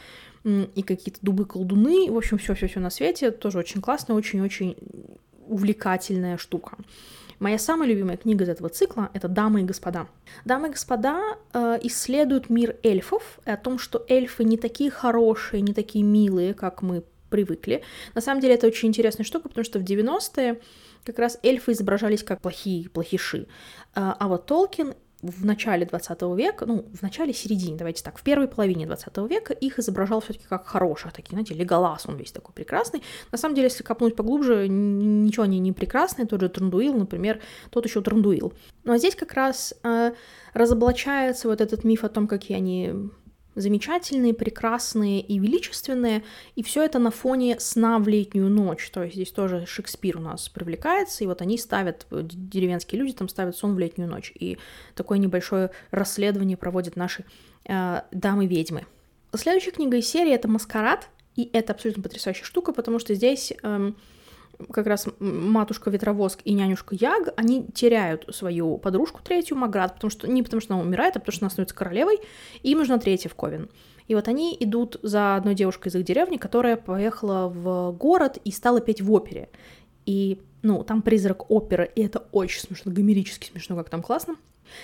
и 0.45 0.83
какие-то 0.83 1.19
дубы-колдуны, 1.23 2.11
в 2.11 2.17
общем, 2.17 2.39
все 2.39 2.55
все 2.55 2.69
все 2.69 2.79
на 2.79 2.91
свете. 2.91 3.31
Тоже 3.31 3.59
очень 3.59 3.81
классная, 3.81 4.15
очень-очень 4.15 4.77
увлекательная 5.47 6.37
штука. 6.37 6.77
Моя 7.39 7.59
самая 7.59 7.89
любимая 7.89 8.17
книга 8.17 8.45
из 8.45 8.49
этого 8.49 8.69
цикла— 8.69 9.11
это 9.15 9.29
«Дамы 9.29 9.61
и 9.61 9.65
господа». 9.65 10.09
«Дамы 10.45 10.69
и 10.69 10.71
господа» 10.73 11.37
э, 11.53 11.79
исследуют 11.83 12.51
мир 12.51 12.77
эльфов 12.83 13.39
и 13.47 13.51
о 13.51 13.57
том, 13.57 13.79
что 13.79 14.05
эльфы 14.09 14.45
не 14.45 14.57
такие 14.57 14.91
хорошие, 14.91 15.63
не 15.63 15.73
такие 15.73 16.05
милые, 16.05 16.55
как 16.55 16.83
мы 16.83 17.05
привыкли. 17.31 17.83
На 18.15 18.21
самом 18.21 18.41
деле 18.41 18.55
это 18.55 18.67
очень 18.67 18.89
интересная 18.89 19.25
штука, 19.25 19.49
потому 19.49 19.65
что 19.65 19.79
в 19.79 19.83
90-е 19.85 20.61
как 21.05 21.19
раз 21.19 21.39
эльфы 21.43 21.73
изображались 21.73 22.25
как 22.25 22.41
плохие, 22.41 22.89
плохиши. 22.91 23.47
Э, 23.95 24.15
а 24.19 24.29
вот 24.29 24.47
Толкин 24.47 24.95
в 25.23 25.45
начале 25.45 25.85
20 25.85 26.23
века, 26.37 26.65
ну, 26.67 26.85
в 26.95 27.03
начале, 27.03 27.33
середине, 27.33 27.77
давайте 27.77 28.05
так, 28.05 28.19
в 28.19 28.23
первой 28.23 28.47
половине 28.47 28.87
20 28.87 29.17
века 29.29 29.53
их 29.53 29.79
изображал 29.79 30.21
все 30.21 30.35
таки 30.35 30.47
как 30.49 30.67
хороших, 30.67 31.13
такие, 31.13 31.31
знаете, 31.31 31.55
Леголас, 31.55 32.07
он 32.07 32.17
весь 32.17 32.31
такой 32.31 32.55
прекрасный. 32.55 33.03
На 33.33 33.39
самом 33.39 33.57
деле, 33.57 33.67
если 33.67 33.83
копнуть 33.83 34.15
поглубже, 34.15 34.69
ничего 34.69 35.43
они 35.43 35.59
не 35.59 35.73
прекрасные, 35.73 36.27
тот 36.27 36.41
же 36.41 36.49
Трандуил, 36.49 36.95
например, 36.95 37.41
тот 37.71 37.85
еще 37.85 38.01
Трандуил. 38.01 38.53
Ну, 38.85 38.93
а 38.93 38.99
здесь 38.99 39.17
как 39.17 39.35
раз 39.35 39.75
э, 39.83 40.13
разоблачается 40.55 41.49
вот 41.49 41.61
этот 41.61 41.83
миф 41.83 42.05
о 42.05 42.09
том, 42.09 42.29
какие 42.29 42.57
они 42.57 43.11
замечательные, 43.61 44.35
прекрасные 44.35 45.21
и 45.21 45.39
величественные, 45.39 46.23
и 46.55 46.63
все 46.63 46.83
это 46.83 46.99
на 46.99 47.11
фоне 47.11 47.59
сна 47.61 47.99
в 47.99 48.09
летнюю 48.09 48.49
ночь. 48.49 48.91
То 48.91 49.03
есть 49.03 49.15
здесь 49.15 49.31
тоже 49.31 49.67
Шекспир 49.67 50.19
у 50.19 50.21
нас 50.21 50.49
привлекается, 50.49 51.25
и 51.25 51.27
вот 51.27 51.43
они 51.43 51.59
ставят, 51.59 52.07
деревенские 52.11 53.01
люди 53.01 53.13
там 53.13 53.29
ставят 53.29 53.57
сон 53.57 53.75
в 53.75 53.79
летнюю 53.79 54.09
ночь. 54.09 54.33
И 54.39 54.59
такое 54.95 55.19
небольшое 55.19 55.71
расследование 55.91 56.57
проводят 56.57 56.97
наши 56.97 57.25
э, 57.65 58.03
дамы-ведьмы. 58.13 58.87
Следующая 59.35 59.73
книга 59.73 59.97
из 59.97 60.09
серии 60.09 60.33
это 60.33 60.49
«Маскарад», 60.49 61.09
и 61.37 61.51
это 61.53 61.73
абсолютно 61.73 62.03
потрясающая 62.03 62.45
штука, 62.45 62.73
потому 62.73 62.99
что 62.99 63.15
здесь 63.15 63.53
эм, 63.63 63.97
как 64.73 64.87
раз 64.87 65.07
матушка 65.21 65.91
Ветровоск 65.91 66.41
и 66.45 66.53
нянюшка 66.53 66.95
Яг, 66.95 67.33
они 67.37 67.67
теряют 67.75 68.27
свою 68.35 68.79
подружку 68.79 69.21
третью, 69.23 69.57
Маград, 69.57 69.95
потому 69.95 70.11
что 70.11 70.29
не 70.29 70.43
потому 70.43 70.61
что 70.61 70.75
она 70.75 70.83
умирает, 70.83 71.17
а 71.17 71.21
потому 71.21 71.33
что 71.33 71.45
она 71.45 71.51
становится 71.51 71.77
королевой, 71.77 72.21
и 72.63 72.73
им 72.73 72.79
нужна 72.79 72.99
третья 72.99 73.29
в 73.29 73.35
Ковен. 73.35 73.69
И 74.09 74.15
вот 74.15 74.27
они 74.27 74.57
идут 74.59 74.99
за 75.03 75.37
одной 75.37 75.55
девушкой 75.55 75.89
из 75.89 75.95
их 75.95 76.05
деревни, 76.05 76.39
которая 76.39 76.77
поехала 76.77 77.49
в 77.49 77.93
город 77.93 78.39
и 78.43 78.51
стала 78.51 78.81
петь 78.81 79.03
в 79.03 79.13
опере. 79.13 79.51
И, 80.07 80.41
ну, 80.63 80.83
там 80.83 81.03
призрак 81.03 81.51
оперы, 81.51 81.91
и 81.95 82.03
это 82.03 82.25
очень 82.33 82.63
смешно, 82.63 82.91
гомерически 82.91 83.51
смешно, 83.51 83.77
как 83.77 83.91
там 83.91 84.03
классно. 84.03 84.37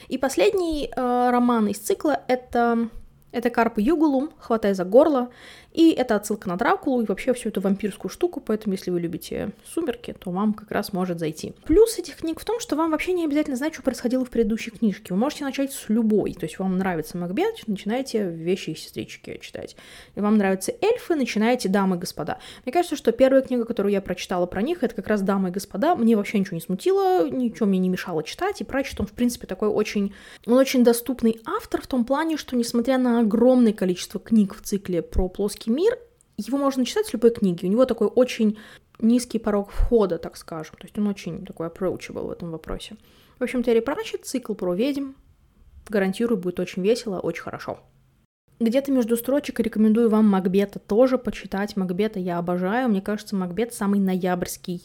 И 0.08 0.18
последний 0.18 0.90
э, 0.94 1.30
роман 1.30 1.66
из 1.68 1.78
цикла— 1.78 2.20
это 2.28 2.90
это 3.34 3.50
Карп 3.50 3.78
Югулум, 3.78 4.30
хватай 4.38 4.74
за 4.74 4.84
горло. 4.84 5.28
И 5.74 5.90
это 5.90 6.14
отсылка 6.14 6.48
на 6.48 6.56
Дракулу 6.56 7.02
и 7.02 7.04
вообще 7.04 7.34
всю 7.34 7.48
эту 7.48 7.60
вампирскую 7.60 8.10
штуку, 8.10 8.40
поэтому 8.40 8.74
если 8.74 8.92
вы 8.92 9.00
любите 9.00 9.50
сумерки, 9.64 10.14
то 10.18 10.30
вам 10.30 10.54
как 10.54 10.70
раз 10.70 10.92
может 10.92 11.18
зайти. 11.18 11.52
Плюс 11.64 11.98
этих 11.98 12.18
книг 12.18 12.38
в 12.40 12.44
том, 12.44 12.60
что 12.60 12.76
вам 12.76 12.92
вообще 12.92 13.12
не 13.12 13.24
обязательно 13.24 13.56
знать, 13.56 13.74
что 13.74 13.82
происходило 13.82 14.24
в 14.24 14.30
предыдущей 14.30 14.70
книжке. 14.70 15.12
Вы 15.12 15.18
можете 15.18 15.44
начать 15.44 15.72
с 15.72 15.88
любой. 15.88 16.34
То 16.34 16.46
есть 16.46 16.60
вам 16.60 16.78
нравится 16.78 17.18
Макбет, 17.18 17.66
начинаете 17.66 18.30
вещи 18.30 18.70
и 18.70 18.74
сестрички 18.76 19.38
читать. 19.42 19.76
И 20.14 20.20
вам 20.20 20.38
нравятся 20.38 20.72
эльфы, 20.80 21.16
начинаете 21.16 21.68
дамы 21.68 21.96
и 21.96 21.98
господа. 21.98 22.38
Мне 22.64 22.72
кажется, 22.72 22.94
что 22.94 23.10
первая 23.10 23.42
книга, 23.42 23.64
которую 23.64 23.92
я 23.92 24.00
прочитала 24.00 24.46
про 24.46 24.62
них, 24.62 24.84
это 24.84 24.94
как 24.94 25.08
раз 25.08 25.22
дамы 25.22 25.48
и 25.48 25.52
господа. 25.52 25.96
Мне 25.96 26.16
вообще 26.16 26.38
ничего 26.38 26.54
не 26.54 26.60
смутило, 26.60 27.28
ничего 27.28 27.66
мне 27.66 27.80
не 27.80 27.88
мешало 27.88 28.22
читать. 28.22 28.60
И 28.60 28.64
Пратчет, 28.64 29.00
он, 29.00 29.06
в 29.06 29.12
принципе, 29.12 29.48
такой 29.48 29.68
очень... 29.68 30.14
Он 30.46 30.54
очень 30.54 30.84
доступный 30.84 31.40
автор 31.44 31.82
в 31.82 31.88
том 31.88 32.04
плане, 32.04 32.36
что, 32.36 32.54
несмотря 32.54 32.96
на 32.98 33.20
огромное 33.20 33.72
количество 33.72 34.20
книг 34.20 34.54
в 34.54 34.62
цикле 34.62 35.02
про 35.02 35.28
плоский 35.64 35.70
мир, 35.70 35.98
его 36.36 36.58
можно 36.58 36.84
читать 36.84 37.06
с 37.06 37.12
любой 37.12 37.30
книги. 37.30 37.66
У 37.66 37.68
него 37.68 37.84
такой 37.86 38.08
очень 38.08 38.58
низкий 38.98 39.38
порог 39.38 39.70
входа, 39.70 40.18
так 40.18 40.36
скажем. 40.36 40.76
То 40.78 40.84
есть 40.84 40.98
он 40.98 41.06
очень 41.06 41.44
такой 41.44 41.68
approachable 41.68 42.26
в 42.26 42.30
этом 42.30 42.50
вопросе. 42.50 42.96
В 43.38 43.42
общем, 43.42 43.62
Терри 43.62 43.80
Пратчетт, 43.80 44.24
цикл 44.24 44.54
про 44.54 44.74
ведьм. 44.74 45.12
Гарантирую, 45.88 46.38
будет 46.38 46.60
очень 46.60 46.82
весело, 46.82 47.20
очень 47.20 47.42
хорошо. 47.42 47.78
Где-то 48.60 48.92
между 48.92 49.16
строчек 49.16 49.60
рекомендую 49.60 50.08
вам 50.08 50.28
Макбета 50.28 50.78
тоже 50.78 51.18
почитать. 51.18 51.76
Макбета 51.76 52.20
я 52.20 52.38
обожаю. 52.38 52.88
Мне 52.88 53.02
кажется, 53.02 53.36
Макбет 53.36 53.74
самый 53.74 54.00
ноябрьский 54.00 54.82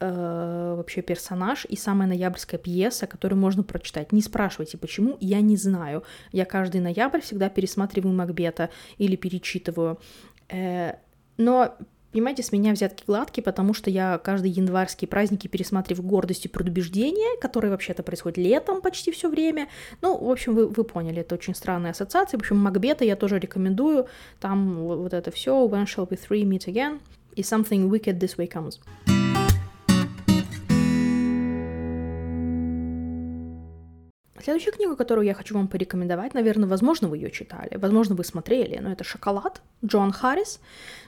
э, 0.00 0.74
вообще 0.76 1.02
персонаж 1.02 1.64
и 1.66 1.76
самая 1.76 2.08
ноябрьская 2.08 2.58
пьеса, 2.58 3.06
которую 3.06 3.38
можно 3.38 3.62
прочитать. 3.62 4.12
Не 4.12 4.22
спрашивайте, 4.22 4.78
почему, 4.78 5.16
я 5.20 5.40
не 5.40 5.56
знаю. 5.56 6.04
Я 6.32 6.44
каждый 6.44 6.80
ноябрь 6.80 7.20
всегда 7.20 7.48
пересматриваю 7.48 8.14
Макбета 8.14 8.70
или 8.98 9.16
перечитываю. 9.16 9.98
Э, 10.48 10.94
но 11.36 11.76
Понимаете, 12.10 12.42
с 12.42 12.52
меня 12.52 12.72
взятки 12.72 13.04
гладкие, 13.06 13.44
потому 13.44 13.74
что 13.74 13.90
я 13.90 14.16
каждые 14.16 14.50
январские 14.50 15.08
праздники 15.08 15.46
пересматриваю 15.46 16.06
гордость 16.06 16.46
и 16.46 16.48
предубеждение, 16.48 17.38
которые 17.38 17.70
вообще-то 17.70 18.02
происходят 18.02 18.38
летом 18.38 18.80
почти 18.80 19.12
все 19.12 19.28
время. 19.28 19.68
Ну, 20.00 20.16
в 20.16 20.30
общем, 20.30 20.54
вы, 20.54 20.68
вы 20.68 20.84
поняли, 20.84 21.20
это 21.20 21.34
очень 21.34 21.54
странная 21.54 21.90
ассоциация. 21.90 22.38
В 22.38 22.40
общем, 22.40 22.56
Макбета 22.56 23.04
я 23.04 23.14
тоже 23.14 23.38
рекомендую. 23.38 24.06
Там 24.40 24.76
вот 24.76 25.12
это 25.12 25.30
все. 25.30 25.68
When 25.68 25.84
shall 25.84 26.08
we 26.08 26.18
three 26.18 26.44
meet 26.44 26.66
again? 26.66 27.00
И 27.36 27.42
something 27.42 27.90
wicked 27.90 28.18
this 28.18 28.36
way 28.38 28.50
comes. 28.50 28.80
Следующая 34.42 34.70
книга, 34.70 34.96
которую 34.96 35.26
я 35.26 35.34
хочу 35.34 35.54
вам 35.54 35.68
порекомендовать, 35.68 36.34
наверное, 36.34 36.68
возможно, 36.68 37.08
вы 37.08 37.18
ее 37.18 37.30
читали, 37.30 37.76
возможно, 37.76 38.14
вы 38.14 38.24
смотрели, 38.24 38.78
но 38.78 38.92
это 38.92 39.04
«Шоколад» 39.04 39.62
Джон 39.84 40.12
Харрис. 40.12 40.60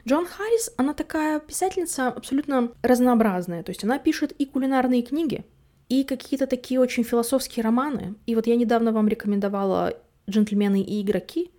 Джон 0.06 0.26
Харрис, 0.26 0.72
она 0.76 0.94
такая 0.94 1.40
писательница 1.40 2.08
абсолютно 2.08 2.72
разнообразная, 2.82 3.62
то 3.62 3.70
есть 3.70 3.84
она 3.84 3.98
пишет 3.98 4.32
и 4.32 4.46
кулинарные 4.46 5.02
книги, 5.02 5.44
и 5.88 6.04
какие-то 6.04 6.46
такие 6.46 6.80
очень 6.80 7.04
философские 7.04 7.64
романы. 7.64 8.14
И 8.26 8.34
вот 8.34 8.46
я 8.46 8.56
недавно 8.56 8.92
вам 8.92 9.08
рекомендовала 9.08 9.94
«Джентльмены 10.28 10.82
и 10.82 11.02
игроки». 11.02 11.50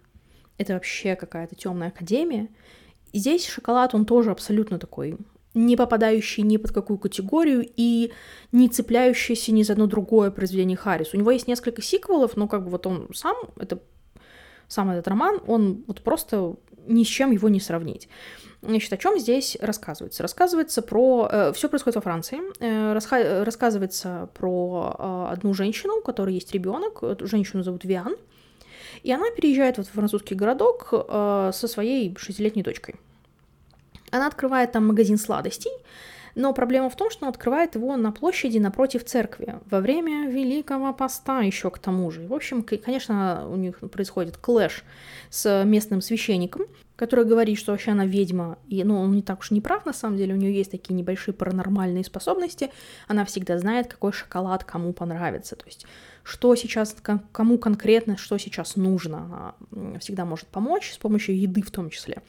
Это 0.57 0.73
вообще 0.73 1.15
какая-то 1.15 1.55
темная 1.55 1.89
академия. 1.89 2.47
И 3.11 3.19
здесь 3.19 3.45
шоколад, 3.45 3.93
он 3.93 4.05
тоже 4.05 4.31
абсолютно 4.31 4.79
такой 4.79 5.17
не 5.53 5.75
попадающий 5.75 6.43
ни 6.43 6.57
под 6.57 6.71
какую 6.71 6.97
категорию 6.97 7.67
и 7.75 8.11
не 8.51 8.69
цепляющийся 8.69 9.51
ни 9.51 9.63
за 9.63 9.73
одно 9.73 9.87
другое 9.87 10.31
произведение 10.31 10.77
Харрис. 10.77 11.13
У 11.13 11.17
него 11.17 11.31
есть 11.31 11.47
несколько 11.47 11.81
сиквелов, 11.81 12.37
но 12.37 12.47
как 12.47 12.63
бы 12.63 12.69
вот 12.71 12.87
он 12.87 13.09
сам, 13.13 13.35
это, 13.57 13.79
сам 14.67 14.89
этот 14.91 15.07
роман, 15.07 15.39
он 15.47 15.83
вот 15.87 16.01
просто 16.01 16.55
ни 16.87 17.03
с 17.03 17.07
чем 17.07 17.31
его 17.31 17.49
не 17.49 17.59
сравнить. 17.59 18.07
Значит, 18.61 18.93
о 18.93 18.97
чем 18.97 19.19
здесь 19.19 19.57
рассказывается? 19.59 20.23
Рассказывается 20.23 20.81
про... 20.81 21.27
Э, 21.31 21.53
все 21.53 21.67
происходит 21.67 21.95
во 21.95 22.01
Франции. 22.01 22.39
Э, 22.59 22.93
раска... 22.93 23.43
Рассказывается 23.43 24.29
про 24.35 24.95
э, 24.97 25.33
одну 25.33 25.53
женщину, 25.53 25.97
у 25.97 26.01
которой 26.01 26.35
есть 26.35 26.53
ребенок. 26.53 27.01
Эту 27.03 27.27
женщину 27.27 27.63
зовут 27.63 27.85
Виан. 27.85 28.15
И 29.03 29.11
она 29.11 29.31
переезжает 29.31 29.77
вот 29.77 29.87
в 29.87 29.91
французский 29.91 30.35
городок 30.35 30.89
э, 30.91 31.51
со 31.53 31.67
своей 31.67 32.15
шестилетней 32.17 32.61
дочкой. 32.61 32.95
Она 34.11 34.27
открывает 34.27 34.71
там 34.71 34.87
магазин 34.87 35.17
сладостей, 35.17 35.71
но 36.35 36.53
проблема 36.53 36.89
в 36.89 36.95
том, 36.95 37.09
что 37.09 37.25
она 37.25 37.29
открывает 37.29 37.75
его 37.75 37.95
на 37.97 38.11
площади 38.11 38.57
напротив 38.57 39.03
церкви 39.03 39.55
во 39.69 39.79
время 39.79 40.29
Великого 40.29 40.93
Поста 40.93 41.41
еще 41.41 41.69
к 41.69 41.79
тому 41.79 42.09
же. 42.11 42.25
В 42.25 42.33
общем, 42.33 42.63
конечно, 42.63 43.47
у 43.49 43.55
них 43.55 43.79
происходит 43.91 44.37
клэш 44.37 44.83
с 45.29 45.63
местным 45.65 46.01
священником, 46.01 46.65
который 46.95 47.25
говорит, 47.25 47.57
что 47.57 47.71
вообще 47.71 47.91
она 47.91 48.05
ведьма, 48.05 48.59
и, 48.67 48.83
ну, 48.83 48.99
он 48.99 49.11
не 49.11 49.23
так 49.23 49.39
уж 49.39 49.51
не 49.51 49.59
прав, 49.59 49.85
на 49.85 49.93
самом 49.93 50.17
деле, 50.17 50.33
у 50.33 50.37
нее 50.37 50.53
есть 50.53 50.71
такие 50.71 50.93
небольшие 50.93 51.33
паранормальные 51.33 52.03
способности, 52.03 52.71
она 53.07 53.25
всегда 53.25 53.57
знает, 53.57 53.87
какой 53.87 54.13
шоколад 54.13 54.63
кому 54.63 54.93
понравится, 54.93 55.55
то 55.55 55.65
есть 55.65 55.85
что 56.23 56.55
сейчас, 56.55 56.95
кому 57.31 57.57
конкретно, 57.57 58.17
что 58.17 58.37
сейчас 58.37 58.75
нужно, 58.75 59.55
она 59.75 59.99
всегда 59.99 60.25
может 60.25 60.45
помочь 60.47 60.91
с 60.91 60.97
помощью 60.97 61.39
еды 61.39 61.63
в 61.63 61.71
том 61.71 61.89
числе. 61.89 62.21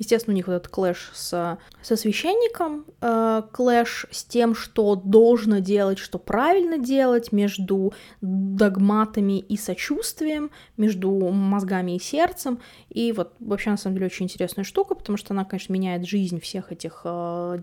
Естественно, 0.00 0.32
у 0.32 0.36
них 0.36 0.46
вот 0.46 0.54
этот 0.54 0.68
clash 0.68 1.10
с, 1.12 1.58
со 1.82 1.96
священником, 1.96 2.86
э, 3.02 3.42
clash 3.52 4.06
с 4.10 4.24
тем, 4.24 4.54
что 4.54 4.96
должно 4.96 5.58
делать, 5.58 5.98
что 5.98 6.18
правильно 6.18 6.78
делать, 6.78 7.32
между 7.32 7.92
догматами 8.22 9.38
и 9.38 9.58
сочувствием, 9.58 10.50
между 10.78 11.10
мозгами 11.10 11.96
и 11.96 12.00
сердцем. 12.00 12.60
И 12.88 13.12
вот 13.12 13.34
вообще, 13.40 13.68
на 13.68 13.76
самом 13.76 13.96
деле, 13.96 14.06
очень 14.06 14.24
интересная 14.24 14.64
штука, 14.64 14.94
потому 14.94 15.18
что 15.18 15.34
она, 15.34 15.44
конечно, 15.44 15.74
меняет 15.74 16.06
жизнь 16.06 16.40
всех 16.40 16.72
этих, 16.72 17.02
э, 17.04 17.60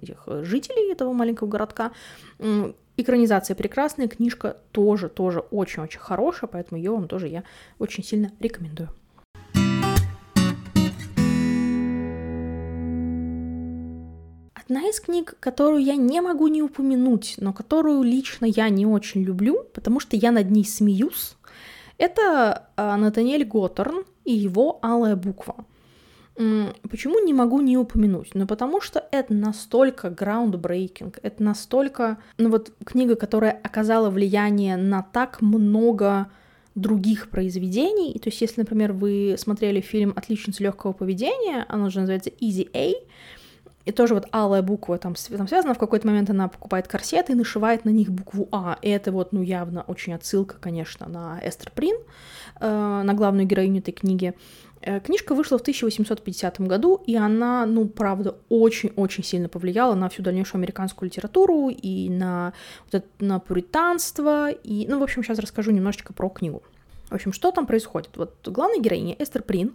этих 0.00 0.28
жителей 0.42 0.92
этого 0.92 1.12
маленького 1.12 1.48
городка. 1.48 1.90
Экранизация 2.96 3.56
прекрасная, 3.56 4.06
книжка 4.06 4.58
тоже, 4.70 5.08
тоже 5.08 5.40
очень-очень 5.40 5.98
хорошая, 5.98 6.48
поэтому 6.48 6.78
ее 6.78 6.92
вам 6.92 7.08
тоже 7.08 7.26
я 7.26 7.42
очень 7.80 8.04
сильно 8.04 8.30
рекомендую. 8.38 8.90
Одна 14.64 14.88
из 14.88 14.98
книг, 14.98 15.36
которую 15.40 15.82
я 15.82 15.96
не 15.96 16.22
могу 16.22 16.48
не 16.48 16.62
упомянуть, 16.62 17.34
но 17.38 17.52
которую 17.52 18.02
лично 18.02 18.46
я 18.46 18.70
не 18.70 18.86
очень 18.86 19.22
люблю, 19.22 19.66
потому 19.74 20.00
что 20.00 20.16
я 20.16 20.30
над 20.30 20.50
ней 20.50 20.64
смеюсь, 20.64 21.36
это 21.98 22.68
а, 22.76 22.96
Натаниэль 22.96 23.44
Готтерн 23.44 24.04
и 24.24 24.32
его 24.32 24.78
«Алая 24.82 25.16
буква». 25.16 25.66
Почему 26.34 27.20
не 27.24 27.32
могу 27.32 27.60
не 27.60 27.76
упомянуть? 27.78 28.30
Ну, 28.34 28.46
потому 28.46 28.80
что 28.80 29.06
это 29.12 29.32
настолько 29.32 30.08
groundbreaking, 30.08 31.16
это 31.22 31.42
настолько, 31.42 32.18
ну 32.38 32.50
вот, 32.50 32.72
книга, 32.84 33.14
которая 33.14 33.52
оказала 33.52 34.10
влияние 34.10 34.76
на 34.76 35.02
так 35.02 35.42
много 35.42 36.28
других 36.74 37.30
произведений. 37.30 38.18
То 38.18 38.30
есть, 38.30 38.40
если, 38.40 38.62
например, 38.62 38.92
вы 38.92 39.36
смотрели 39.38 39.80
фильм 39.80 40.12
«Отличница 40.16 40.64
легкого 40.64 40.92
поведения», 40.92 41.64
оно 41.68 41.88
же 41.90 42.00
называется 42.00 42.30
Easy 42.30 42.68
A, 42.74 42.94
И 43.84 43.92
тоже 43.92 44.14
вот 44.14 44.26
алая 44.30 44.62
буква 44.62 44.98
там, 44.98 45.14
там 45.14 45.48
связана. 45.48 45.74
В 45.74 45.78
какой-то 45.78 46.06
момент 46.06 46.30
она 46.30 46.48
покупает 46.48 46.88
корсеты 46.88 47.32
и 47.32 47.34
нашивает 47.34 47.84
на 47.84 47.90
них 47.90 48.10
букву 48.10 48.48
А. 48.50 48.78
И 48.80 48.88
это 48.88 49.12
вот, 49.12 49.32
ну, 49.32 49.42
явно 49.42 49.82
очень 49.82 50.14
отсылка, 50.14 50.56
конечно, 50.58 51.08
на 51.08 51.40
Эстер 51.42 51.70
Прин, 51.70 51.96
э, 52.60 53.02
на 53.04 53.14
главную 53.14 53.46
героиню 53.46 53.80
этой 53.80 53.92
книги. 53.92 54.34
Э, 54.80 55.00
книжка 55.00 55.34
вышла 55.34 55.58
в 55.58 55.62
1850 55.62 56.60
году, 56.60 57.02
и 57.06 57.14
она, 57.16 57.66
ну, 57.66 57.86
правда, 57.86 58.36
очень-очень 58.48 59.24
сильно 59.24 59.48
повлияла 59.48 59.94
на 59.94 60.08
всю 60.08 60.22
дальнейшую 60.22 60.60
американскую 60.60 61.10
литературу 61.10 61.68
и 61.68 62.08
на, 62.08 62.52
вот 62.86 63.02
это, 63.02 63.06
на 63.18 63.38
пуританство. 63.38 64.50
И, 64.50 64.86
ну, 64.88 64.98
в 64.98 65.02
общем, 65.02 65.22
сейчас 65.22 65.38
расскажу 65.38 65.72
немножечко 65.72 66.12
про 66.12 66.30
книгу. 66.30 66.62
В 67.08 67.14
общем, 67.14 67.32
что 67.32 67.50
там 67.50 67.66
происходит? 67.66 68.10
Вот 68.16 68.34
главная 68.44 68.80
героиня 68.80 69.14
Эстер 69.18 69.42
Прин, 69.42 69.74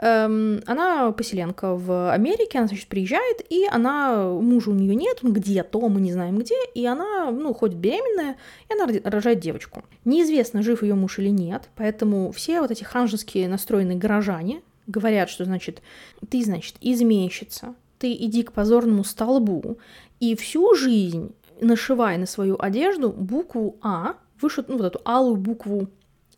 она 0.00 1.12
поселенка 1.12 1.74
в 1.74 2.12
Америке, 2.12 2.58
она, 2.58 2.68
значит, 2.68 2.86
приезжает, 2.86 3.40
и 3.50 3.66
она, 3.66 4.30
мужа 4.30 4.70
у 4.70 4.74
нее 4.74 4.94
нет, 4.94 5.18
он 5.22 5.32
где-то, 5.32 5.88
мы 5.88 6.00
не 6.00 6.12
знаем 6.12 6.38
где, 6.38 6.54
и 6.74 6.86
она, 6.86 7.32
ну, 7.32 7.52
ходит 7.52 7.78
беременная, 7.78 8.36
и 8.68 8.72
она 8.72 8.86
рожает 9.04 9.40
девочку. 9.40 9.84
Неизвестно, 10.04 10.62
жив 10.62 10.82
ее 10.84 10.94
муж 10.94 11.18
или 11.18 11.30
нет, 11.30 11.68
поэтому 11.74 12.30
все 12.30 12.60
вот 12.60 12.70
эти 12.70 12.84
ханжеские 12.84 13.48
настроенные 13.48 13.98
горожане 13.98 14.62
говорят, 14.86 15.30
что, 15.30 15.44
значит, 15.44 15.82
ты, 16.30 16.44
значит, 16.44 16.76
изменщица, 16.80 17.74
ты 17.98 18.12
иди 18.12 18.44
к 18.44 18.52
позорному 18.52 19.02
столбу, 19.02 19.78
и 20.20 20.36
всю 20.36 20.74
жизнь 20.76 21.34
нашивай 21.60 22.18
на 22.18 22.26
свою 22.26 22.56
одежду 22.58 23.10
букву 23.10 23.78
А, 23.82 24.14
вышит, 24.40 24.68
ну, 24.68 24.76
вот 24.78 24.86
эту 24.86 25.00
алую 25.04 25.36
букву 25.36 25.88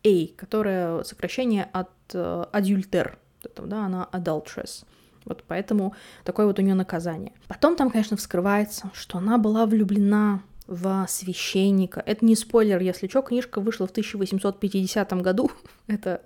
a, 0.02 0.26
которая 0.36 1.02
сокращение 1.04 1.68
от 1.72 1.90
э, 2.14 2.44
адюльтер, 2.52 3.18
да, 3.56 3.86
она 3.86 4.08
adulteress. 4.12 4.84
Вот 5.24 5.44
поэтому 5.46 5.94
такое 6.24 6.46
вот 6.46 6.58
у 6.58 6.62
нее 6.62 6.74
наказание. 6.74 7.32
Потом 7.46 7.76
там, 7.76 7.90
конечно, 7.90 8.16
вскрывается, 8.16 8.90
что 8.94 9.18
она 9.18 9.38
была 9.38 9.66
влюблена 9.66 10.42
в 10.66 11.04
священника. 11.08 12.02
Это 12.06 12.24
не 12.24 12.36
спойлер, 12.36 12.80
если 12.80 13.08
что, 13.08 13.22
книжка 13.22 13.60
вышла 13.60 13.86
в 13.86 13.90
1850 13.90 15.12
году. 15.20 15.50
Это, 15.88 16.22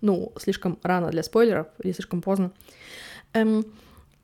ну, 0.00 0.32
слишком 0.38 0.78
рано 0.82 1.10
для 1.10 1.22
спойлеров 1.22 1.66
или 1.82 1.92
слишком 1.92 2.22
поздно. 2.22 2.52
Эм, 3.32 3.64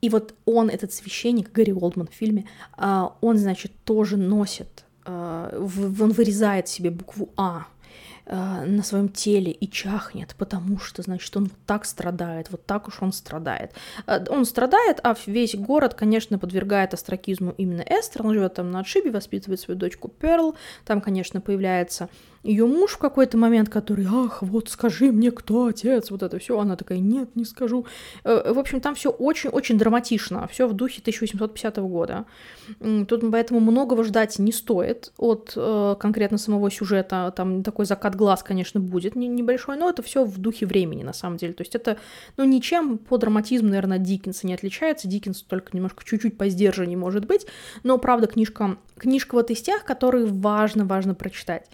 и 0.01 0.09
вот 0.09 0.33
он, 0.45 0.69
этот 0.69 0.93
священник, 0.93 1.51
Гарри 1.51 1.71
Олдман 1.71 2.07
в 2.07 2.13
фильме, 2.13 2.45
э, 2.77 3.03
он, 3.21 3.37
значит, 3.37 3.71
тоже 3.83 4.15
носит, 4.15 4.85
э, 5.05 5.57
он 5.99 6.11
вырезает 6.11 6.67
себе 6.67 6.89
букву 6.89 7.29
А 7.35 7.67
э, 8.27 8.65
на 8.65 8.83
своем 8.83 9.09
теле 9.09 9.51
и 9.51 9.69
чахнет, 9.69 10.35
потому 10.37 10.79
что, 10.79 11.01
значит, 11.01 11.35
он 11.35 11.45
вот 11.45 11.59
так 11.65 11.85
страдает, 11.85 12.51
вот 12.51 12.65
так 12.65 12.87
уж 12.87 13.01
он 13.01 13.11
страдает. 13.11 13.71
Э, 14.05 14.23
он 14.29 14.45
страдает, 14.45 14.99
а 15.03 15.15
весь 15.25 15.55
город, 15.55 15.93
конечно, 15.93 16.37
подвергает 16.37 16.93
астракизму 16.93 17.53
именно 17.57 17.81
Эстер. 17.81 18.25
Он 18.25 18.33
живет 18.33 18.55
там 18.55 18.71
на 18.71 18.79
отшибе, 18.79 19.11
воспитывает 19.11 19.59
свою 19.59 19.79
дочку 19.79 20.07
Перл. 20.07 20.55
Там, 20.85 21.01
конечно, 21.01 21.41
появляется 21.41 22.09
ее 22.47 22.65
муж 22.65 22.91
в 22.93 22.97
какой-то 22.97 23.37
момент, 23.37 23.69
который, 23.69 24.05
ах, 24.09 24.41
вот 24.41 24.69
скажи 24.69 25.11
мне, 25.11 25.31
кто 25.31 25.65
отец, 25.65 26.11
вот 26.11 26.23
это 26.23 26.39
все, 26.39 26.57
она 26.57 26.77
такая, 26.77 26.99
нет, 26.99 27.35
не 27.35 27.43
скажу. 27.43 27.85
Э, 28.23 28.53
в 28.53 28.59
общем, 28.59 28.79
там 28.79 28.95
все 28.95 29.09
очень-очень 29.09 29.77
драматично, 29.77 30.47
все 30.47 30.65
в 30.65 30.73
духе 30.73 31.01
1850 31.01 31.77
года. 31.77 32.25
Тут 32.79 33.23
поэтому 33.31 33.59
многого 33.59 34.03
ждать 34.03 34.39
не 34.39 34.53
стоит 34.53 35.11
от 35.17 35.53
э, 35.55 35.95
конкретно 35.99 36.37
самого 36.37 36.71
сюжета, 36.71 37.33
там 37.35 37.63
такой 37.63 37.85
закат 37.85 38.15
глаз, 38.15 38.43
конечно, 38.43 38.79
будет 38.79 39.15
небольшой, 39.15 39.77
но 39.77 39.89
это 39.89 40.01
все 40.01 40.23
в 40.23 40.37
духе 40.37 40.65
времени, 40.65 41.03
на 41.03 41.13
самом 41.13 41.37
деле. 41.37 41.53
То 41.53 41.61
есть 41.61 41.75
это, 41.75 41.97
ну, 42.37 42.45
ничем 42.45 42.97
по 42.97 43.17
драматизму, 43.17 43.69
наверное, 43.69 43.97
Диккенса 43.97 44.47
не 44.47 44.53
отличается, 44.53 45.09
Диккенс 45.09 45.41
только 45.41 45.75
немножко 45.75 46.05
чуть-чуть 46.05 46.37
по 46.37 46.47
сдержаннее 46.47 46.97
может 46.97 47.25
быть, 47.25 47.45
но, 47.83 47.97
правда, 47.97 48.27
книжка, 48.27 48.77
книжка 48.97 49.35
вот 49.35 49.51
из 49.51 49.61
тех, 49.61 49.83
которые 49.83 50.27
важно-важно 50.27 51.13
прочитать. 51.13 51.65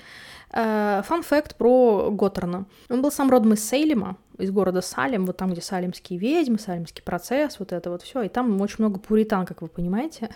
Фан-факт 0.54 1.54
э, 1.54 1.56
про 1.58 2.12
Готтерна. 2.12 2.66
Он 2.90 3.02
был 3.02 3.12
сам 3.12 3.32
родом 3.32 3.54
из 3.54 3.68
Сейлема, 3.68 4.18
из 4.38 4.52
города 4.52 4.82
Салем, 4.82 5.26
вот 5.26 5.38
там, 5.38 5.52
где 5.52 5.62
салемские 5.62 6.20
ведьмы, 6.20 6.60
салемский 6.60 7.04
процесс, 7.04 7.58
вот 7.58 7.72
это 7.72 7.90
вот 7.90 8.04
все. 8.04 8.22
И 8.22 8.30
там 8.30 8.62
очень 8.62 8.78
много 8.80 9.00
пуритан, 9.00 9.48
как 9.48 9.64
вы 9.64 9.68
понимаете. 9.68 10.30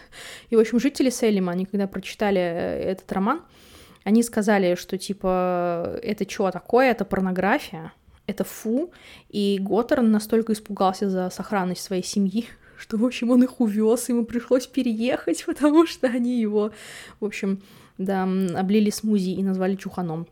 И, 0.49 0.55
в 0.55 0.59
общем, 0.59 0.79
жители 0.79 1.11
Сейлема, 1.11 1.51
они 1.51 1.65
когда 1.65 1.87
прочитали 1.87 2.41
э, 2.41 2.91
этот 2.91 3.11
роман, 3.11 3.43
они 4.03 4.23
сказали, 4.23 4.73
что, 4.73 4.97
типа, 4.97 5.99
это 6.01 6.27
что 6.27 6.49
такое, 6.49 6.89
это 6.91 7.05
порнография, 7.05 7.93
это 8.25 8.43
фу. 8.43 8.91
И 9.29 9.59
Готтерн 9.61 10.09
настолько 10.09 10.53
испугался 10.53 11.09
за 11.09 11.29
сохранность 11.29 11.83
своей 11.83 12.03
семьи, 12.03 12.47
что, 12.79 12.97
в 12.97 13.05
общем, 13.05 13.29
он 13.29 13.43
их 13.43 13.59
увез, 13.59 14.09
ему 14.09 14.25
пришлось 14.25 14.65
переехать, 14.65 15.45
потому 15.45 15.85
что 15.85 16.07
они 16.07 16.39
его, 16.41 16.71
в 17.19 17.25
общем, 17.25 17.61
да, 17.97 18.23
облили 18.55 18.89
смузи 18.89 19.31
и 19.31 19.43
назвали 19.43 19.75
чуханом. 19.75 20.27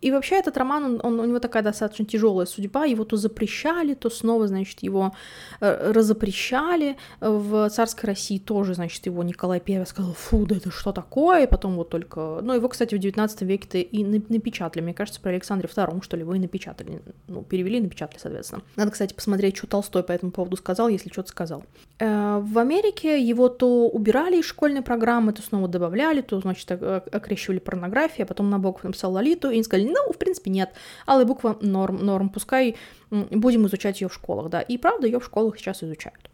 И 0.00 0.10
вообще 0.10 0.36
этот 0.36 0.56
роман, 0.56 0.84
он, 0.84 1.00
он, 1.02 1.20
у 1.20 1.24
него 1.24 1.38
такая 1.38 1.62
достаточно 1.62 2.04
тяжелая 2.04 2.46
судьба, 2.46 2.84
его 2.84 3.04
то 3.04 3.16
запрещали, 3.16 3.94
то 3.94 4.10
снова, 4.10 4.46
значит, 4.48 4.82
его 4.82 5.14
э, 5.60 5.92
разопрещали. 5.92 6.96
В 7.20 7.68
царской 7.70 8.08
России 8.08 8.38
тоже, 8.38 8.74
значит, 8.74 9.04
его 9.06 9.22
Николай 9.22 9.62
I 9.66 9.86
сказал, 9.86 10.12
фу, 10.12 10.46
да 10.46 10.56
это 10.56 10.70
что 10.70 10.92
такое? 10.92 11.44
И 11.44 11.46
потом 11.46 11.76
вот 11.76 11.90
только... 11.90 12.40
Ну, 12.42 12.54
его, 12.54 12.68
кстати, 12.68 12.94
в 12.94 12.98
19 12.98 13.42
веке-то 13.42 13.78
и 13.78 14.04
напечатали, 14.04 14.82
мне 14.82 14.94
кажется, 14.94 15.20
про 15.20 15.30
Александре 15.30 15.68
II, 15.74 16.02
что 16.02 16.16
ли, 16.16 16.22
его 16.22 16.34
и 16.34 16.38
напечатали. 16.38 17.02
Ну, 17.26 17.42
перевели 17.42 17.78
и 17.78 17.80
напечатали, 17.80 18.18
соответственно. 18.20 18.62
Надо, 18.76 18.90
кстати, 18.90 19.14
посмотреть, 19.14 19.56
что 19.56 19.66
Толстой 19.66 20.02
по 20.02 20.12
этому 20.12 20.32
поводу 20.32 20.56
сказал, 20.56 20.88
если 20.88 21.10
что-то 21.10 21.28
сказал. 21.28 21.64
Э, 21.98 22.38
в 22.40 22.58
Америке 22.58 23.22
его 23.22 23.48
то 23.48 23.88
убирали 23.88 24.38
из 24.38 24.44
школьной 24.44 24.82
программы, 24.82 25.32
то 25.32 25.42
снова 25.42 25.68
добавляли, 25.68 26.20
то, 26.20 26.40
значит, 26.40 26.70
окрещивали 26.70 27.58
порнографию, 27.58 28.24
а 28.24 28.28
потом 28.28 28.50
Набоков 28.50 28.84
написал 28.84 29.12
Лолиту, 29.12 29.50
и 29.50 29.62
сказали, 29.62 29.87
ну, 29.88 30.12
в 30.12 30.18
принципе, 30.18 30.50
нет. 30.50 30.72
Алая 31.06 31.24
буква 31.24 31.56
норм, 31.60 32.04
норм, 32.04 32.28
пускай 32.28 32.76
будем 33.10 33.66
изучать 33.66 34.00
ее 34.00 34.08
в 34.08 34.14
школах, 34.14 34.50
да. 34.50 34.60
И 34.60 34.78
правда, 34.78 35.06
ее 35.06 35.20
в 35.20 35.24
школах 35.24 35.58
сейчас 35.58 35.82
изучают. 35.82 36.30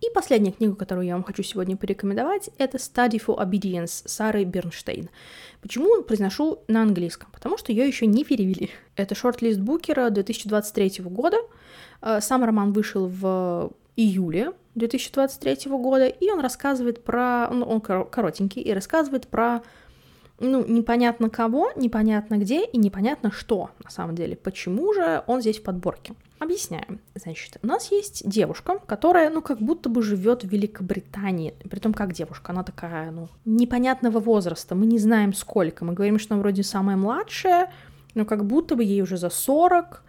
И 0.00 0.10
последняя 0.14 0.52
книга, 0.52 0.74
которую 0.74 1.06
я 1.06 1.14
вам 1.14 1.24
хочу 1.24 1.42
сегодня 1.42 1.76
порекомендовать, 1.76 2.50
это 2.56 2.78
Study 2.78 3.20
for 3.24 3.38
Obedience 3.38 4.02
Сары 4.06 4.44
Бернштейн. 4.44 5.10
Почему 5.60 6.02
произношу 6.02 6.60
на 6.68 6.82
английском? 6.82 7.28
Потому 7.32 7.58
что 7.58 7.72
ее 7.72 7.86
еще 7.86 8.06
не 8.06 8.24
перевели. 8.24 8.70
Это 8.96 9.14
шорт-лист 9.14 9.60
Букера 9.60 10.08
2023 10.10 11.04
года. 11.04 11.36
Э, 12.00 12.20
сам 12.20 12.44
роман 12.44 12.72
вышел 12.72 13.06
в 13.06 13.72
июле 13.98 14.52
2023 14.76 15.70
года, 15.72 16.06
и 16.06 16.30
он 16.30 16.40
рассказывает 16.40 17.02
про... 17.02 17.48
Ну, 17.50 17.66
он 17.66 17.80
коротенький, 17.80 18.62
и 18.62 18.72
рассказывает 18.72 19.26
про 19.26 19.62
ну, 20.40 20.64
непонятно 20.64 21.30
кого, 21.30 21.72
непонятно 21.74 22.36
где 22.36 22.64
и 22.64 22.78
непонятно 22.78 23.32
что, 23.32 23.70
на 23.82 23.90
самом 23.90 24.14
деле. 24.14 24.36
Почему 24.36 24.94
же 24.94 25.24
он 25.26 25.40
здесь 25.40 25.58
в 25.58 25.64
подборке? 25.64 26.14
Объясняем. 26.38 27.00
Значит, 27.16 27.58
у 27.62 27.66
нас 27.66 27.90
есть 27.90 28.28
девушка, 28.28 28.78
которая, 28.86 29.30
ну, 29.30 29.42
как 29.42 29.58
будто 29.58 29.88
бы 29.88 30.02
живет 30.02 30.44
в 30.44 30.48
Великобритании. 30.48 31.54
Притом, 31.68 31.92
как 31.92 32.12
девушка, 32.12 32.52
она 32.52 32.62
такая, 32.62 33.10
ну, 33.10 33.28
непонятного 33.44 34.20
возраста. 34.20 34.76
Мы 34.76 34.86
не 34.86 35.00
знаем 35.00 35.34
сколько. 35.34 35.84
Мы 35.84 35.94
говорим, 35.94 36.20
что 36.20 36.34
она 36.34 36.42
вроде 36.42 36.62
самая 36.62 36.96
младшая, 36.96 37.72
но 38.14 38.24
как 38.24 38.44
будто 38.44 38.76
бы 38.76 38.84
ей 38.84 39.02
уже 39.02 39.16
за 39.16 39.30
40. 39.30 40.04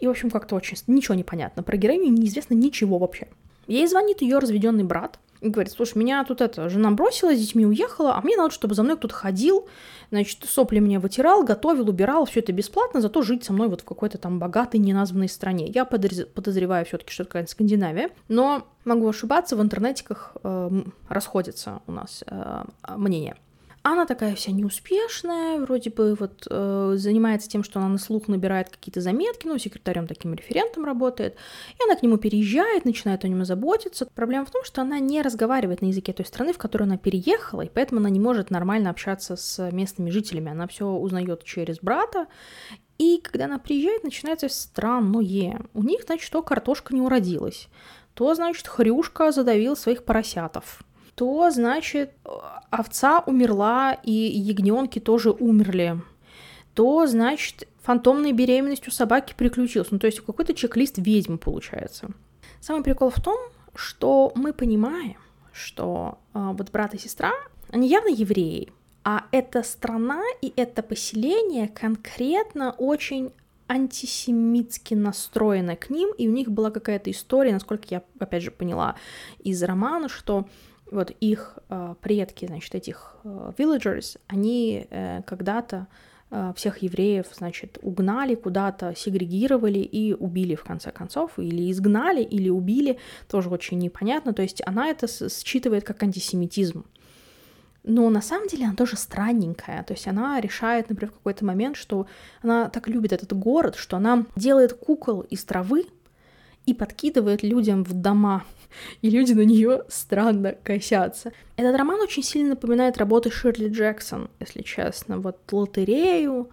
И, 0.00 0.06
в 0.06 0.10
общем, 0.10 0.30
как-то 0.30 0.54
очень... 0.54 0.76
Ничего 0.86 1.14
не 1.14 1.24
понятно. 1.24 1.62
Про 1.62 1.76
героиню 1.76 2.10
неизвестно 2.10 2.54
ничего 2.54 2.98
вообще. 2.98 3.28
Ей 3.66 3.86
звонит 3.86 4.22
ее 4.22 4.38
разведенный 4.38 4.84
брат 4.84 5.18
и 5.40 5.48
говорит, 5.48 5.72
слушай, 5.72 5.98
меня 5.98 6.24
тут 6.24 6.40
это, 6.40 6.68
жена 6.68 6.90
бросила, 6.90 7.34
с 7.34 7.38
детьми 7.38 7.66
уехала, 7.66 8.16
а 8.16 8.20
мне 8.22 8.36
надо, 8.36 8.50
чтобы 8.50 8.74
за 8.74 8.82
мной 8.82 8.96
кто-то 8.96 9.14
ходил, 9.14 9.68
значит, 10.10 10.44
сопли 10.44 10.80
мне 10.80 10.98
вытирал, 10.98 11.44
готовил, 11.44 11.88
убирал, 11.88 12.24
все 12.24 12.40
это 12.40 12.52
бесплатно, 12.52 13.00
зато 13.00 13.22
жить 13.22 13.44
со 13.44 13.52
мной 13.52 13.68
вот 13.68 13.82
в 13.82 13.84
какой-то 13.84 14.18
там 14.18 14.38
богатой, 14.38 14.80
неназванной 14.80 15.28
стране. 15.28 15.68
Я 15.68 15.84
подозреваю 15.84 16.84
все-таки, 16.86 17.12
что 17.12 17.22
это 17.22 17.30
какая-то 17.30 17.50
Скандинавия, 17.50 18.10
но 18.28 18.66
могу 18.84 19.08
ошибаться, 19.08 19.56
в 19.56 19.62
интернетиках 19.62 20.36
э, 20.42 20.82
расходятся 21.08 21.82
у 21.86 21.92
нас 21.92 22.24
э, 22.26 22.64
мнения. 22.96 23.36
Она 23.82 24.06
такая 24.06 24.34
вся 24.34 24.52
неуспешная, 24.52 25.60
вроде 25.60 25.90
бы 25.90 26.14
вот 26.14 26.46
э, 26.50 26.94
занимается 26.96 27.48
тем, 27.48 27.62
что 27.62 27.78
она 27.78 27.88
на 27.88 27.98
слух 27.98 28.28
набирает 28.28 28.68
какие-то 28.68 29.00
заметки, 29.00 29.46
ну, 29.46 29.56
секретарем 29.58 30.06
таким 30.06 30.34
референтом 30.34 30.84
работает, 30.84 31.36
и 31.78 31.84
она 31.84 31.94
к 31.94 32.02
нему 32.02 32.16
переезжает, 32.16 32.84
начинает 32.84 33.24
о 33.24 33.28
нем 33.28 33.44
заботиться. 33.44 34.06
Проблема 34.14 34.46
в 34.46 34.50
том, 34.50 34.64
что 34.64 34.82
она 34.82 34.98
не 34.98 35.22
разговаривает 35.22 35.80
на 35.80 35.86
языке 35.86 36.12
той 36.12 36.26
страны, 36.26 36.52
в 36.52 36.58
которую 36.58 36.86
она 36.86 36.98
переехала, 36.98 37.62
и 37.62 37.70
поэтому 37.72 38.00
она 38.00 38.10
не 38.10 38.20
может 38.20 38.50
нормально 38.50 38.90
общаться 38.90 39.36
с 39.36 39.70
местными 39.70 40.10
жителями. 40.10 40.50
Она 40.50 40.66
все 40.66 40.86
узнает 40.86 41.44
через 41.44 41.78
брата, 41.78 42.26
и 42.98 43.20
когда 43.22 43.44
она 43.44 43.58
приезжает, 43.58 44.02
начинается 44.02 44.48
странное. 44.48 45.60
У 45.72 45.82
них, 45.82 46.02
значит, 46.04 46.30
то 46.32 46.42
картошка 46.42 46.94
не 46.94 47.00
уродилась, 47.00 47.68
то, 48.14 48.34
значит, 48.34 48.66
Хрюшка 48.66 49.30
задавил 49.30 49.76
своих 49.76 50.04
поросятов, 50.04 50.82
то, 51.18 51.50
значит, 51.50 52.12
овца 52.70 53.20
умерла, 53.26 53.92
и 54.04 54.12
ягненки 54.12 55.00
тоже 55.00 55.30
умерли. 55.30 56.00
что 56.78 57.08
значит 57.08 57.66
фантомная 57.82 58.32
беременность 58.32 58.86
у 58.86 58.92
собаки 58.92 59.34
приключилась. 59.36 59.90
Ну, 59.90 59.98
то 59.98 60.06
есть 60.06 60.20
какой-то 60.20 60.54
чек-лист 60.54 60.98
ведьм 60.98 61.36
получается. 61.36 62.10
Самый 62.60 62.84
прикол 62.84 63.10
в 63.10 63.20
том, 63.20 63.36
что 63.74 64.30
мы 64.36 64.52
понимаем, 64.52 65.16
что 65.52 66.18
э, 66.34 66.52
вот 66.52 66.70
брат 66.70 66.94
и 66.94 66.98
сестра, 66.98 67.32
они 67.72 67.88
явно 67.88 68.10
евреи, 68.10 68.72
а 69.02 69.24
эта 69.32 69.64
страна 69.64 70.22
и 70.40 70.52
это 70.54 70.84
поселение 70.84 71.66
конкретно 71.66 72.76
очень 72.78 73.32
антисемитски 73.66 74.94
настроено 74.94 75.74
к 75.74 75.90
ним, 75.90 76.12
и 76.16 76.28
у 76.28 76.30
них 76.30 76.48
была 76.48 76.70
какая-то 76.70 77.10
история, 77.10 77.52
насколько 77.52 77.86
я, 77.90 78.02
опять 78.20 78.44
же, 78.44 78.52
поняла 78.52 78.94
из 79.40 79.60
романа, 79.64 80.08
что 80.08 80.46
вот 80.90 81.10
их 81.20 81.58
э, 81.68 81.94
предки, 82.00 82.46
значит, 82.46 82.74
этих 82.74 83.16
э, 83.24 83.52
villagers, 83.56 84.18
они 84.26 84.86
э, 84.90 85.22
когда-то 85.26 85.86
всех 86.56 86.82
евреев, 86.82 87.24
значит, 87.32 87.78
угнали 87.80 88.34
куда-то, 88.34 88.92
сегрегировали 88.94 89.78
и 89.78 90.12
убили 90.12 90.56
в 90.56 90.62
конце 90.62 90.90
концов, 90.90 91.38
или 91.38 91.72
изгнали, 91.72 92.22
или 92.22 92.50
убили, 92.50 92.98
тоже 93.28 93.48
очень 93.48 93.78
непонятно, 93.78 94.34
то 94.34 94.42
есть 94.42 94.60
она 94.66 94.88
это 94.88 95.06
считывает 95.06 95.84
как 95.84 96.02
антисемитизм. 96.02 96.84
Но 97.82 98.10
на 98.10 98.20
самом 98.20 98.48
деле 98.48 98.66
она 98.66 98.74
тоже 98.74 98.96
странненькая. 98.96 99.82
То 99.82 99.94
есть 99.94 100.06
она 100.06 100.38
решает, 100.40 100.90
например, 100.90 101.10
в 101.10 101.16
какой-то 101.16 101.46
момент, 101.46 101.76
что 101.76 102.06
она 102.42 102.68
так 102.68 102.86
любит 102.88 103.14
этот 103.14 103.32
город, 103.32 103.76
что 103.76 103.96
она 103.96 104.26
делает 104.36 104.74
кукол 104.74 105.22
из 105.22 105.42
травы 105.44 105.86
и 106.68 106.74
подкидывает 106.74 107.42
людям 107.42 107.82
в 107.82 107.94
дома. 107.94 108.44
И 109.00 109.08
люди 109.08 109.32
на 109.32 109.40
нее 109.40 109.84
странно 109.88 110.52
косятся. 110.52 111.32
Этот 111.56 111.74
роман 111.76 111.98
очень 112.00 112.22
сильно 112.22 112.50
напоминает 112.50 112.98
работы 112.98 113.30
Ширли 113.30 113.70
Джексон, 113.70 114.28
если 114.38 114.60
честно. 114.60 115.18
Вот 115.18 115.38
лотерею, 115.50 116.50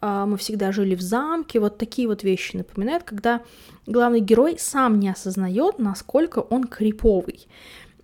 а, 0.00 0.24
мы 0.24 0.38
всегда 0.38 0.72
жили 0.72 0.94
в 0.94 1.02
замке, 1.02 1.60
вот 1.60 1.76
такие 1.76 2.08
вот 2.08 2.22
вещи 2.22 2.56
напоминают, 2.56 3.04
когда 3.04 3.42
главный 3.86 4.20
герой 4.20 4.56
сам 4.58 4.98
не 4.98 5.10
осознает, 5.10 5.78
насколько 5.78 6.38
он 6.38 6.64
криповый. 6.64 7.46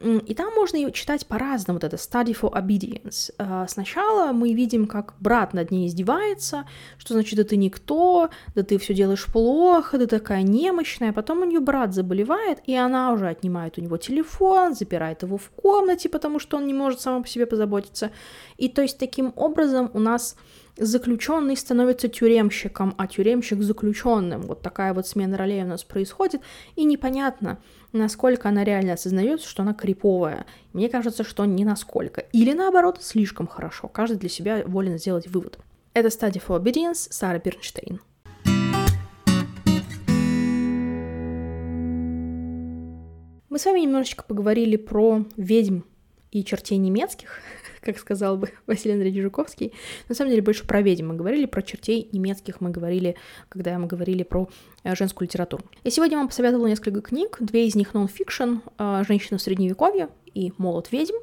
И 0.05 0.35
там 0.35 0.55
можно 0.55 0.77
ее 0.77 0.93
читать 0.93 1.27
по-разному, 1.27 1.79
вот 1.81 1.85
это 1.85 1.97
study 1.97 2.37
for 2.39 2.53
obedience. 2.53 3.33
А, 3.39 3.67
сначала 3.67 4.33
мы 4.33 4.53
видим, 4.53 4.87
как 4.87 5.15
брат 5.19 5.55
над 5.55 5.71
ней 5.71 5.89
издевается, 5.89 6.67
что 6.99 7.15
значит, 7.15 7.39
да 7.39 7.45
ты 7.45 7.57
никто, 7.57 8.29
да 8.55 8.63
ты 8.63 8.79
все 8.79 8.93
делаешь 8.93 9.25
плохо, 9.25 9.97
да 9.97 10.07
такая 10.07 10.43
немощная. 10.43 11.15
Потом 11.15 11.41
у 11.41 11.45
нее 11.45 11.61
брат 11.61 11.95
заболевает, 11.95 12.59
и 12.67 12.75
она 12.75 13.13
уже 13.13 13.29
отнимает 13.29 13.79
у 13.79 13.81
него 13.81 13.97
телефон, 13.97 14.75
запирает 14.75 15.23
его 15.23 15.39
в 15.39 15.49
комнате, 15.51 16.11
потому 16.11 16.39
что 16.39 16.59
он 16.59 16.67
не 16.67 16.75
может 16.75 17.01
сам 17.01 17.23
по 17.23 17.29
себе 17.29 17.47
позаботиться. 17.47 18.11
И 18.59 18.69
то 18.69 18.83
есть 18.83 18.99
таким 18.99 19.33
образом 19.37 19.91
у 19.95 20.01
нас 20.01 20.37
заключенный 20.77 21.57
становится 21.57 22.09
тюремщиком, 22.09 22.95
а 22.99 23.07
тюремщик 23.07 23.63
заключенным. 23.63 24.43
Вот 24.43 24.63
такая 24.63 24.93
вот 24.95 25.07
смена 25.07 25.37
ролей 25.37 25.63
у 25.63 25.67
нас 25.67 25.85
происходит, 25.85 26.41
и 26.77 26.85
непонятно, 26.85 27.59
насколько 27.93 28.49
она 28.49 28.65
реально 28.65 28.95
осознает, 28.95 29.41
что 29.41 29.63
она 29.63 29.75
криповая. 29.75 30.47
Мне 30.73 30.89
кажется, 30.89 31.25
что 31.25 31.45
не 31.45 31.65
насколько. 31.65 32.23
Или 32.33 32.53
наоборот, 32.53 32.99
слишком 33.01 33.47
хорошо. 33.47 33.89
Каждый 33.89 34.19
для 34.19 34.29
себя 34.29 34.63
волен 34.67 34.99
сделать 34.99 35.29
вывод. 35.29 35.59
Это 35.93 36.09
Study 36.09 36.43
for 36.45 36.61
Obedience 36.61 37.07
Сара 37.11 37.39
Бернштейн. 37.39 38.01
Мы 43.49 43.59
с 43.61 43.67
вами 43.67 43.81
немножечко 43.81 44.25
поговорили 44.25 44.75
про 44.75 45.25
ведьм 45.37 45.83
и 46.35 46.45
чертей 46.45 46.79
немецких, 46.79 47.39
как 47.81 47.97
сказал 47.99 48.37
бы 48.37 48.51
Василий 48.67 48.95
Андреевич 48.95 49.23
Жуковский. 49.23 49.73
На 50.09 50.15
самом 50.15 50.31
деле 50.31 50.43
больше 50.43 50.67
про 50.67 50.83
ведьм 50.83 51.09
мы 51.09 51.15
говорили, 51.15 51.47
про 51.47 51.63
чертей 51.63 52.09
немецких 52.13 52.61
мы 52.61 52.71
говорили, 52.71 53.17
когда 53.49 53.79
мы 53.79 53.87
говорили 53.87 54.25
про 54.25 54.51
э, 54.83 54.95
женскую 54.97 55.29
литературу. 55.29 55.65
Я 55.85 55.91
сегодня 55.93 56.19
вам 56.19 56.29
посоветовала 56.29 56.67
несколько 56.67 57.01
книг, 57.01 57.37
две 57.41 57.67
из 57.67 57.77
них 57.77 57.95
нон-фикшн 57.95 58.57
э, 58.79 59.05
«Женщина 59.07 59.39
в 59.39 59.43
средневековье» 59.43 60.09
и 60.35 60.53
«Молот 60.59 60.91
ведьм», 60.91 61.15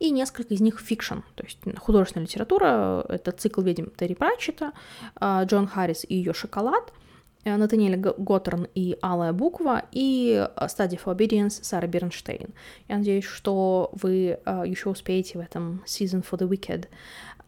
и 0.00 0.10
несколько 0.10 0.52
из 0.52 0.60
них 0.60 0.78
фикшн, 0.80 1.20
то 1.36 1.44
есть 1.44 1.58
художественная 1.78 2.26
литература, 2.26 3.06
это 3.08 3.30
цикл 3.30 3.62
ведьм 3.62 3.86
Терри 3.96 4.14
Пратчета, 4.14 4.72
э, 5.20 5.44
Джоанн 5.44 5.68
Харрис 5.68 6.04
и 6.06 6.16
ее 6.16 6.34
«Шоколад», 6.34 6.92
Э, 6.92 7.05
Натаниэль 7.46 7.96
Готорн 7.96 8.66
и 8.74 8.98
Алая 9.00 9.32
Буква, 9.32 9.84
и 9.92 10.48
э, 10.56 10.66
Study 10.66 11.00
for 11.02 11.16
Obedience 11.16 11.62
Сара 11.62 11.86
Бернштейн. 11.86 12.48
Я 12.88 12.98
надеюсь, 12.98 13.24
что 13.24 13.90
вы 13.92 14.38
э, 14.44 14.68
еще 14.68 14.90
успеете 14.90 15.38
в 15.38 15.40
этом 15.40 15.82
Season 15.86 16.24
for 16.28 16.38
the 16.38 16.48
Wicked 16.48 16.88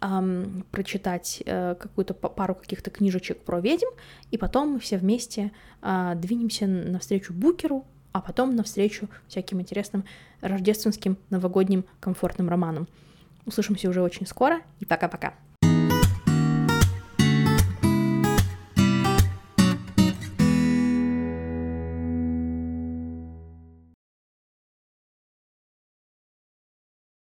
um, 0.01 0.65
прочитать 0.71 1.43
uh, 1.45 1.75
какую-то 1.75 2.15
пару 2.15 2.55
каких-то 2.55 2.91
книжечек 2.91 3.41
про 3.41 3.61
ведьм, 3.61 3.89
и 4.31 4.39
потом 4.39 4.75
мы 4.75 4.81
все 4.81 4.99
вместе 4.99 5.53
uh, 5.83 6.15
двинемся 6.15 6.67
навстречу 6.67 7.33
Букеру, 7.33 7.85
а 8.13 8.21
потом 8.21 8.55
навстречу 8.55 9.09
всяким 9.27 9.61
интересным 9.61 10.05
рождественским, 10.41 11.19
новогодним, 11.31 11.85
комфортным 12.01 12.49
романам. 12.49 12.89
Услышимся 13.47 13.89
уже 13.89 14.03
очень 14.03 14.27
скоро, 14.27 14.61
и 14.81 14.85
пока-пока. 14.85 15.35